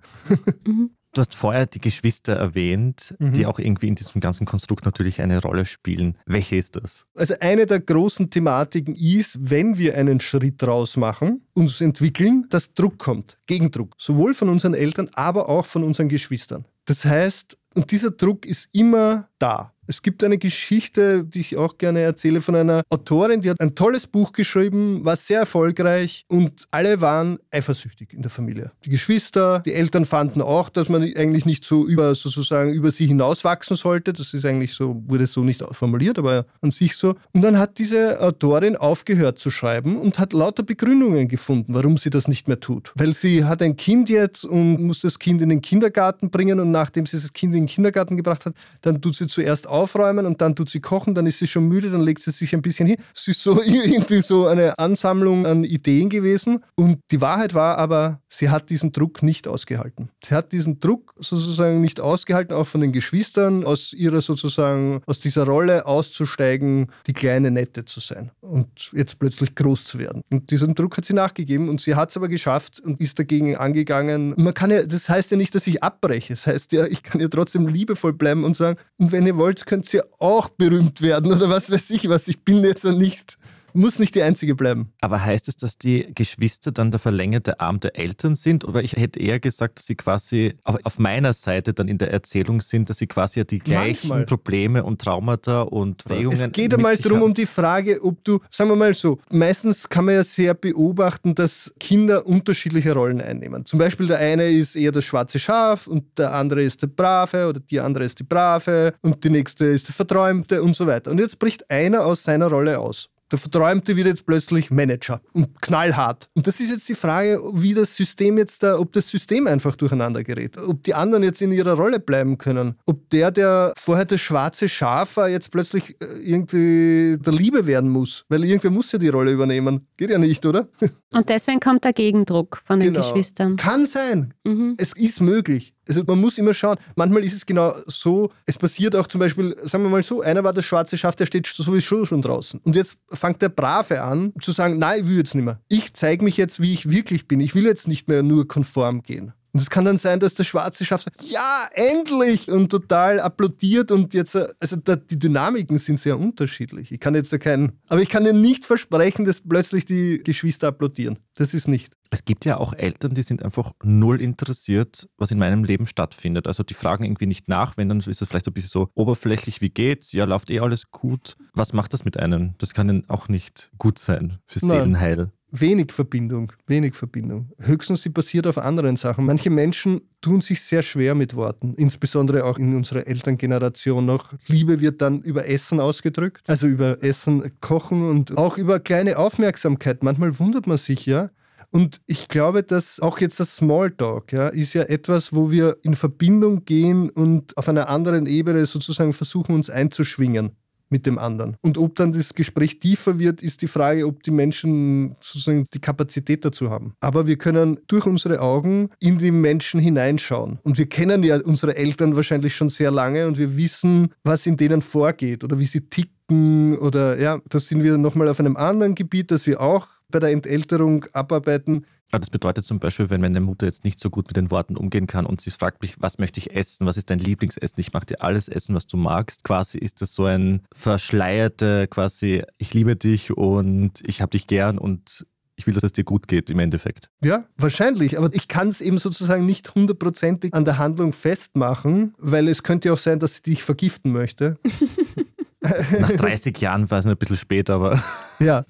Mhm. 0.66 0.95
Du 1.16 1.22
hast 1.22 1.34
vorher 1.34 1.66
die 1.66 1.80
Geschwister 1.80 2.34
erwähnt, 2.34 3.16
mhm. 3.20 3.32
die 3.32 3.46
auch 3.46 3.58
irgendwie 3.58 3.88
in 3.88 3.96
diesem 3.96 4.20
ganzen 4.20 4.46
Konstrukt 4.46 4.84
natürlich 4.84 5.22
eine 5.22 5.42
Rolle 5.42 5.66
spielen. 5.66 6.18
Welche 6.26 6.58
ist 6.58 6.76
das? 6.76 7.06
Also 7.16 7.36
eine 7.40 7.66
der 7.66 7.80
großen 7.80 8.30
Thematiken 8.30 8.96
ist, 8.96 9.38
wenn 9.40 9.78
wir 9.78 9.96
einen 9.96 10.20
Schritt 10.20 10.62
raus 10.68 10.98
machen, 10.98 11.42
uns 11.54 11.80
entwickeln, 11.80 12.48
dass 12.50 12.74
Druck 12.74 12.98
kommt, 13.00 13.38
Gegendruck, 13.48 13.96
sowohl 13.98 14.34
von 14.34 14.50
unseren 14.50 14.74
Eltern, 14.74 15.10
aber 15.14 15.48
auch 15.48 15.66
von 15.66 15.86
unseren 15.86 16.10
Geschwistern. 16.10 16.66
Das 16.84 17.06
heißt, 17.06 17.58
und 17.76 17.92
dieser 17.92 18.12
Druck 18.12 18.46
ist 18.46 18.68
immer 18.74 19.30
da. 19.46 19.76
Es 19.88 20.02
gibt 20.02 20.24
eine 20.24 20.40
Geschichte, 20.40 21.24
die 21.24 21.42
ich 21.42 21.58
auch 21.58 21.78
gerne 21.78 22.00
erzähle, 22.00 22.42
von 22.42 22.56
einer 22.56 22.82
Autorin, 22.90 23.42
die 23.42 23.52
hat 23.52 23.60
ein 23.62 23.76
tolles 23.76 24.08
Buch 24.08 24.32
geschrieben, 24.32 25.06
war 25.06 25.16
sehr 25.16 25.42
erfolgreich 25.42 26.26
und 26.28 26.68
alle 26.72 27.02
waren 27.02 27.38
eifersüchtig 27.52 28.12
in 28.14 28.24
der 28.24 28.32
Familie. 28.32 28.72
Die 28.84 28.90
Geschwister, 28.90 29.60
die 29.60 29.74
Eltern 29.74 30.06
fanden 30.06 30.42
auch, 30.42 30.70
dass 30.70 30.90
man 30.90 31.04
eigentlich 31.04 31.46
nicht 31.46 31.66
so 31.66 31.86
über 31.86 32.16
sozusagen 32.16 32.74
über 32.74 32.90
sie 32.90 33.06
hinauswachsen 33.06 33.76
sollte. 33.76 34.14
Das 34.14 34.34
ist 34.34 34.44
eigentlich 34.44 34.74
so, 34.74 35.04
wurde 35.06 35.28
so 35.28 35.44
nicht 35.44 35.64
formuliert, 35.72 36.18
aber 36.18 36.48
an 36.62 36.72
sich 36.72 36.96
so. 36.98 37.16
Und 37.34 37.44
dann 37.44 37.60
hat 37.60 37.78
diese 37.78 38.20
Autorin 38.22 38.76
aufgehört 38.76 39.38
zu 39.38 39.52
schreiben 39.52 40.00
und 40.00 40.18
hat 40.18 40.34
lauter 40.34 40.64
Begründungen 40.64 41.28
gefunden, 41.28 41.76
warum 41.76 41.98
sie 41.98 42.10
das 42.10 42.28
nicht 42.28 42.48
mehr 42.48 42.60
tut. 42.60 42.92
Weil 42.96 43.14
sie 43.14 43.46
hat 43.46 43.62
ein 43.62 43.78
Kind 43.78 44.10
jetzt 44.10 44.46
und 44.46 44.82
muss 44.82 45.02
das 45.02 45.20
Kind 45.20 45.44
in 45.44 45.50
den 45.50 45.62
Kindergarten 45.62 46.32
bringen 46.32 46.60
und 46.60 46.72
nachdem 46.72 47.06
sie 47.06 47.18
das 47.18 47.34
Kind 47.34 47.54
in 47.54 47.62
den 47.62 47.68
Kindergarten 47.68 48.18
gebracht 48.18 48.48
hat, 48.48 48.56
dann 48.82 49.00
tut 49.00 49.16
sie 49.16 49.28
zuerst 49.36 49.68
aufräumen 49.68 50.26
und 50.26 50.42
dann 50.42 50.56
tut 50.56 50.70
sie 50.70 50.80
kochen, 50.80 51.14
dann 51.14 51.28
ist 51.28 51.40
sie 51.40 51.48
schon 51.48 51.68
müde, 51.68 51.92
dann 51.92 52.02
legt 52.02 52.22
sie 52.22 52.32
sich 52.32 52.56
ein 52.56 52.62
bisschen 52.62 52.88
hin. 52.88 52.98
Es 53.14 53.28
ist 53.28 53.44
so 53.44 53.62
irgendwie 53.66 54.22
so 54.22 54.48
eine 54.48 54.80
Ansammlung 54.80 55.46
an 55.46 55.64
Ideen 55.64 56.10
gewesen. 56.10 56.64
Und 56.76 57.00
die 57.12 57.22
Wahrheit 57.22 57.54
war 57.54 57.78
aber, 57.78 58.22
sie 58.38 58.50
hat 58.50 58.70
diesen 58.70 58.92
Druck 58.92 59.24
nicht 59.24 59.48
ausgehalten. 59.48 60.10
Sie 60.24 60.36
hat 60.36 60.52
diesen 60.52 60.80
Druck 60.80 61.14
sozusagen 61.20 61.82
nicht 61.82 62.00
ausgehalten, 62.00 62.54
auch 62.54 62.68
von 62.68 62.82
den 62.82 62.92
Geschwistern, 62.92 63.64
aus 63.66 63.94
ihrer 63.94 64.22
sozusagen, 64.22 65.02
aus 65.06 65.20
dieser 65.20 65.46
Rolle 65.46 65.86
auszusteigen, 65.86 66.92
die 67.08 67.14
kleine 67.14 67.52
Nette 67.52 67.86
zu 67.86 68.00
sein 68.00 68.32
und 68.42 68.92
jetzt 68.94 69.20
plötzlich 69.20 69.56
groß 69.56 69.86
zu 69.86 70.00
werden. 70.00 70.22
Und 70.32 70.52
diesen 70.52 70.76
Druck 70.76 70.98
hat 70.98 71.06
sie 71.06 71.14
nachgegeben 71.14 71.70
und 71.70 71.82
sie 71.82 71.96
hat 71.96 72.10
es 72.10 72.18
aber 72.18 72.28
geschafft 72.28 72.80
und 72.80 73.02
ist 73.02 73.20
dagegen 73.20 73.56
angegangen. 73.56 74.34
Man 74.38 74.54
kann 74.54 74.72
ja, 74.72 74.84
das 74.84 75.10
heißt 75.10 75.32
ja 75.32 75.38
nicht, 75.38 75.56
dass 75.56 75.68
ich 75.68 75.84
abbreche. 75.84 76.34
Das 76.34 76.48
heißt 76.48 76.72
ja, 76.72 76.86
ich 76.86 77.04
kann 77.04 77.22
ja 77.22 77.28
trotzdem 77.28 77.68
liebevoll 77.68 78.14
bleiben 78.14 78.44
und 78.44 78.56
sagen, 78.56 78.78
und 78.98 79.12
wenn 79.12 79.26
ihr 79.26 79.38
wollt, 79.38 79.66
könnt 79.66 79.92
ihr 79.94 80.06
auch 80.20 80.50
berühmt 80.50 81.02
werden 81.02 81.32
oder 81.32 81.50
was 81.50 81.72
weiß 81.72 81.90
ich 81.92 82.10
was. 82.10 82.28
Ich 82.28 82.44
bin 82.44 82.64
jetzt 82.64 82.86
nicht 82.86 83.38
muss 83.76 84.00
nicht 84.00 84.16
die 84.16 84.22
einzige 84.22 84.56
bleiben. 84.56 84.94
Aber 85.02 85.24
heißt 85.24 85.48
es, 85.48 85.58
dass 85.58 85.78
die 85.78 86.08
Geschwister 86.16 86.72
dann 86.72 86.92
der 86.92 87.00
verlängerte 87.00 87.60
Arm 87.60 87.80
der 87.80 87.98
Eltern 87.98 88.36
sind? 88.36 88.64
Oder 88.64 88.84
ich 88.84 88.94
hätte 88.94 89.20
eher 89.20 89.40
gesagt, 89.40 89.80
dass 89.80 89.86
sie 89.86 89.96
quasi 89.96 90.56
auf 90.64 91.00
meiner 91.00 91.34
Seite 91.34 91.74
dann 91.74 91.88
in 91.88 91.98
der 91.98 92.12
Erzählung 92.12 92.62
sind, 92.62 92.90
dass 92.90 92.98
sie 92.98 93.08
quasi 93.08 93.40
ja 93.40 93.44
die 93.44 93.60
gleichen 93.60 94.10
Manchmal. 94.10 94.26
Probleme 94.26 94.84
und 94.84 95.02
Traumata 95.02 95.62
und 95.62 96.08
Wägungen. 96.10 96.40
Es 96.40 96.52
geht 96.52 96.74
einmal 96.74 96.98
darum, 96.98 97.22
um 97.22 97.34
die 97.34 97.46
Frage, 97.46 98.04
ob 98.04 98.24
du, 98.24 98.40
sagen 98.50 98.70
wir 98.70 98.76
mal 98.76 98.94
so, 98.94 99.20
meistens 99.30 99.88
kann 99.90 100.06
man 100.06 100.16
ja 100.16 100.24
sehr 100.24 100.54
beobachten, 100.54 101.36
dass 101.36 101.74
Kinder 101.80 102.26
unterschiedliche 102.26 102.94
Rollen 102.94 103.22
einnehmen. 103.22 103.66
Zum 103.66 103.80
Beispiel 103.80 104.08
der 104.08 104.20
eine 104.20 104.50
ist 104.50 104.76
eher 104.76 104.92
das 104.92 105.06
schwarze 105.06 105.40
Schaf 105.40 105.88
und 105.88 106.18
der 106.18 106.34
andere 106.34 106.64
ist 106.64 106.82
der 106.82 106.88
Brave 106.88 107.50
oder 107.50 107.60
die 107.60 107.80
andere 107.80 108.06
ist 108.06 108.20
die 108.20 108.24
Brave 108.24 108.94
und 109.02 109.24
die 109.24 109.30
nächste 109.30 109.66
ist 109.66 109.88
der 109.88 109.96
Verträumte 109.96 110.64
und 110.64 110.76
so 110.76 110.88
weiter. 110.88 111.12
Und 111.12 111.20
jetzt 111.20 111.40
bricht 111.40 111.70
einer 111.70 112.06
aus 112.06 112.24
seiner 112.24 112.48
Rolle 112.48 112.80
aus. 112.80 113.10
Der 113.32 113.40
Verträumte 113.40 113.96
wird 113.96 114.08
jetzt 114.08 114.26
plötzlich 114.26 114.70
Manager 114.70 115.22
und 115.34 115.62
knallhart. 115.62 116.30
Und 116.36 116.46
das 116.46 116.60
ist 116.60 116.70
jetzt 116.70 116.88
die 116.88 116.96
Frage, 116.96 117.42
wie 117.54 117.74
das 117.74 117.96
System 117.96 118.38
jetzt 118.38 118.62
da, 118.62 118.80
ob 118.80 118.92
das 118.94 119.10
System 119.10 119.48
einfach 119.48 119.76
durcheinander 119.76 120.24
gerät. 120.24 120.58
Ob 120.58 120.84
die 120.84 120.94
anderen 120.94 121.24
jetzt 121.24 121.42
in 121.42 121.52
ihrer 121.52 121.74
Rolle 121.74 122.00
bleiben 122.00 122.38
können. 122.38 122.76
Ob 122.86 123.10
der, 123.10 123.32
der 123.32 123.74
vorher 123.78 124.06
das 124.06 124.22
schwarze 124.22 124.70
Schaf 124.70 125.18
war, 125.18 125.28
jetzt 125.28 125.52
plötzlich 125.52 125.96
äh, 126.02 126.06
irgendwie 126.24 127.18
der 127.18 127.34
Liebe 127.34 127.66
werden 127.66 127.90
muss. 127.90 128.26
Weil 128.30 128.44
irgendwer 128.44 128.72
muss 128.72 128.92
ja 128.92 129.00
die 129.00 129.10
Rolle 129.10 129.32
übernehmen. 129.32 129.88
Geht 129.98 130.12
ja 130.12 130.20
nicht, 130.20 130.46
oder? 130.46 130.70
Und 131.14 131.30
deswegen 131.30 131.60
kommt 131.60 131.84
der 131.84 131.94
Gegendruck 131.94 132.62
von 132.64 132.80
den 132.80 132.94
genau. 132.94 133.06
Geschwistern. 133.06 133.56
Kann 133.56 133.86
sein. 133.86 134.34
Mhm. 134.44 134.76
Es 134.78 134.94
ist 134.94 135.22
möglich. 135.22 135.75
Also 135.88 136.04
man 136.06 136.20
muss 136.20 136.38
immer 136.38 136.54
schauen. 136.54 136.78
Manchmal 136.96 137.24
ist 137.24 137.34
es 137.34 137.46
genau 137.46 137.74
so, 137.88 138.32
es 138.46 138.58
passiert 138.58 138.96
auch 138.96 139.08
zum 139.08 139.20
Beispiel, 139.20 139.56
sagen 139.64 139.84
wir 139.84 139.90
mal 139.90 140.04
so, 140.04 140.22
einer 140.22 140.44
war 140.44 140.54
das 140.54 140.66
schwarze 140.66 140.98
Schaf, 140.98 141.16
der 141.16 141.26
steht 141.26 141.48
sowieso 141.48 142.06
schon 142.06 142.22
draußen. 142.22 142.60
Und 142.64 142.76
jetzt 142.76 142.98
fängt 143.10 143.42
der 143.42 143.50
Brave 143.50 144.02
an 144.02 144.34
zu 144.42 144.52
sagen, 144.52 144.80
nein, 144.80 145.02
ich 145.02 145.08
will 145.08 145.18
jetzt 145.18 145.36
nicht 145.36 145.46
mehr. 145.46 145.60
Ich 145.68 145.94
zeige 145.94 146.24
mich 146.24 146.38
jetzt, 146.38 146.60
wie 146.60 146.74
ich 146.74 146.90
wirklich 146.90 147.28
bin. 147.28 147.40
Ich 147.40 147.56
will 147.56 147.66
jetzt 147.66 147.88
nicht 147.88 148.08
mehr 148.08 148.24
nur 148.24 148.48
konform 148.48 149.04
gehen. 149.04 149.34
Und 149.56 149.62
es 149.62 149.70
kann 149.70 149.86
dann 149.86 149.98
sein, 149.98 150.20
dass 150.20 150.34
der 150.34 150.44
schwarze 150.44 150.84
Schaf 150.84 151.04
sagt, 151.04 151.22
ja, 151.22 151.70
endlich! 151.72 152.52
Und 152.52 152.68
total 152.68 153.22
applaudiert 153.22 153.90
und 153.90 154.14
jetzt, 154.14 154.36
also 154.36 154.76
da, 154.76 154.98
die 154.98 155.18
Dynamiken 155.18 155.80
sind 155.80 155.98
sehr 155.98 156.20
unterschiedlich. 156.20 156.92
Ich 156.92 157.00
kann 157.00 157.16
jetzt 157.16 157.32
ja 157.32 157.38
keinen, 157.38 157.80
aber 157.88 158.02
ich 158.02 158.10
kann 158.10 158.26
dir 158.26 158.34
nicht 158.34 158.66
versprechen, 158.66 159.24
dass 159.24 159.40
plötzlich 159.40 159.86
die 159.86 160.22
Geschwister 160.22 160.68
applaudieren. 160.68 161.20
Das 161.36 161.54
ist 161.54 161.70
nicht. 161.70 161.94
Es 162.10 162.26
gibt 162.26 162.44
ja 162.44 162.58
auch 162.58 162.74
Eltern, 162.74 163.14
die 163.14 163.24
sind 163.24 163.44
einfach 163.44 163.72
null 163.82 164.20
interessiert, 164.20 165.08
was 165.18 165.32
in 165.32 165.40
meinem 165.40 165.64
Leben 165.64 165.88
stattfindet. 165.88 166.48
Also 166.48 166.64
die 166.64 166.74
fragen 166.74 167.06
irgendwie 167.06 167.26
nicht 167.26 167.48
nach, 167.48 167.78
wenn 167.78 167.88
dann 167.88 168.02
ist 168.02 168.08
es 168.22 168.28
vielleicht 168.28 168.44
so 168.44 168.52
ein 168.52 168.56
bisschen 168.56 168.72
so 168.72 168.90
oberflächlich, 168.94 169.62
wie 169.62 169.70
geht's? 169.70 170.12
Ja, 170.12 170.26
läuft 170.26 170.52
eh 170.52 170.60
alles 170.60 170.92
gut. 170.92 171.38
Was 171.54 171.72
macht 171.72 171.94
das 171.94 172.04
mit 172.04 172.20
einem? 172.20 172.56
Das 172.58 172.74
kann 172.74 172.90
dann 172.90 173.06
auch 173.08 173.30
nicht 173.30 173.72
gut 173.78 174.00
sein 174.00 174.38
für 174.48 174.60
Seelenheil 174.60 175.32
wenig 175.52 175.92
Verbindung, 175.92 176.52
wenig 176.68 176.96
Verbindung. 176.96 177.52
Höchstens 177.60 178.04
sie 178.04 178.10
basiert 178.10 178.48
auf 178.48 178.58
anderen 178.58 178.98
Sachen. 178.98 179.26
Manche 179.26 179.50
Menschen 179.50 180.02
tun 180.22 180.42
sich 180.42 180.62
sehr 180.62 180.82
schwer 180.82 181.16
mit 181.16 181.36
Worten, 181.36 181.74
insbesondere 181.76 182.46
auch 182.46 182.58
in 182.58 182.76
unserer 182.76 183.08
Elterngeneration 183.08 184.06
noch. 184.06 184.34
Liebe 184.48 184.82
wird 184.82 185.02
dann 185.02 185.22
über 185.22 185.48
Essen 185.48 185.80
ausgedrückt, 185.80 186.44
also 186.48 186.68
über 186.68 187.04
Essen, 187.04 187.52
Kochen 187.62 188.10
und 188.10 188.38
auch 188.38 188.58
über 188.58 188.80
kleine 188.80 189.18
Aufmerksamkeit. 189.18 190.04
Manchmal 190.04 190.38
wundert 190.40 190.68
man 190.68 190.78
sich 190.78 191.06
ja. 191.06 191.30
Und 191.72 192.00
ich 192.06 192.30
glaube, 192.30 192.64
dass 192.64 193.00
auch 193.02 193.20
jetzt 193.20 193.40
das 193.40 193.58
Smalltalk 193.58 194.32
ja, 194.32 194.48
ist 194.48 194.74
ja 194.74 194.84
etwas, 194.84 195.34
wo 195.34 195.52
wir 195.52 195.78
in 195.84 195.96
Verbindung 195.96 196.64
gehen 196.64 197.10
und 197.10 197.58
auf 197.58 197.68
einer 197.68 197.90
anderen 197.90 198.28
Ebene 198.28 198.66
sozusagen 198.66 199.12
versuchen, 199.12 199.54
uns 199.54 199.70
einzuschwingen 199.70 200.52
mit 200.96 201.06
dem 201.06 201.18
anderen. 201.18 201.58
Und 201.62 201.78
ob 201.78 201.98
dann 201.98 202.14
das 202.14 202.34
Gespräch 202.34 202.80
tiefer 202.80 203.20
wird, 203.20 203.44
ist 203.44 203.62
die 203.62 203.68
Frage, 203.68 204.08
ob 204.08 204.24
die 204.24 204.32
Menschen 204.32 205.18
sozusagen 205.20 205.66
die 205.74 205.80
Kapazität 205.80 206.46
dazu 206.46 206.70
haben. 206.70 206.94
Aber 207.02 207.28
wir 207.28 207.38
können 207.38 207.82
durch 207.88 208.06
unsere 208.06 208.40
Augen 208.40 208.92
in 209.02 209.18
die 209.18 209.32
Menschen 209.32 209.82
hineinschauen. 209.82 210.60
Und 210.64 210.78
wir 210.78 210.88
kennen 210.88 211.22
ja 211.24 211.38
unsere 211.44 211.76
Eltern 211.76 212.16
wahrscheinlich 212.16 212.56
schon 212.56 212.70
sehr 212.70 212.92
lange 212.92 213.28
und 213.28 213.38
wir 213.38 213.58
wissen, 213.58 214.14
was 214.24 214.46
in 214.46 214.56
denen 214.56 214.82
vorgeht 214.82 215.44
oder 215.44 215.60
wie 215.60 215.66
sie 215.66 215.82
ticken 215.82 216.78
oder 216.78 217.20
ja, 217.20 217.42
das 217.50 217.68
sind 217.68 217.84
wir 217.84 217.98
nochmal 217.98 218.30
auf 218.30 218.40
einem 218.40 218.56
anderen 218.56 218.96
Gebiet, 218.96 219.32
das 219.32 219.46
wir 219.48 219.60
auch 219.60 219.88
bei 220.16 220.20
der 220.22 220.32
Entelterung 220.32 221.04
abarbeiten. 221.12 221.86
Aber 222.12 222.22
das 222.22 222.30
bedeutet 222.30 222.64
zum 222.64 222.80
Beispiel, 222.80 223.10
wenn 223.10 223.20
meine 223.20 223.42
Mutter 223.42 223.66
jetzt 223.66 223.84
nicht 223.84 224.00
so 224.00 224.10
gut 224.10 224.28
mit 224.28 224.38
den 224.38 224.50
Worten 224.50 224.78
umgehen 224.78 225.08
kann 225.08 225.26
und 225.26 225.42
sie 225.42 225.52
fragt 225.52 225.82
mich, 225.82 225.96
was 226.00 226.20
möchte 226.20 226.40
ich 226.40 226.56
essen, 226.56 226.88
was 226.88 226.96
ist 226.96 227.10
dein 227.10 227.20
Lieblingsessen, 227.20 227.78
ich 227.78 227.92
mache 227.92 228.06
dir 228.06 228.22
alles 228.22 228.48
essen, 228.48 228.74
was 228.76 228.88
du 228.88 228.96
magst. 228.96 229.44
Quasi 229.44 229.78
ist 229.78 230.02
das 230.02 230.14
so 230.14 230.24
ein 230.24 230.62
verschleierte, 230.74 231.90
quasi, 231.90 232.44
ich 232.58 232.74
liebe 232.74 232.96
dich 232.96 233.36
und 233.36 234.02
ich 234.08 234.22
habe 234.22 234.30
dich 234.30 234.48
gern 234.48 234.78
und 234.78 235.26
ich 235.58 235.68
will, 235.68 235.74
dass 235.74 235.84
es 235.84 235.92
dir 235.92 236.06
gut 236.06 236.30
geht 236.30 236.50
im 236.50 236.60
Endeffekt. 236.60 237.10
Ja, 237.22 237.44
wahrscheinlich. 237.58 238.18
Aber 238.18 238.30
ich 238.34 238.48
kann 238.48 238.70
es 238.70 238.80
eben 238.80 238.98
sozusagen 238.98 239.46
nicht 239.46 239.76
hundertprozentig 239.76 240.54
an 240.54 240.64
der 240.64 240.78
Handlung 240.78 241.12
festmachen, 241.12 242.14
weil 242.20 242.48
es 242.48 242.64
könnte 242.64 242.94
auch 242.94 242.98
sein, 242.98 243.20
dass 243.20 243.36
sie 243.36 243.44
dich 243.44 243.64
vergiften 243.64 244.14
möchte. 244.14 244.58
Nach 246.00 246.12
30 246.12 246.58
Jahren 246.62 246.90
war 246.90 247.00
es 247.00 247.06
ein 247.06 247.18
bisschen 247.18 247.36
spät, 247.36 247.70
aber. 247.70 248.02
Ja. 248.40 248.66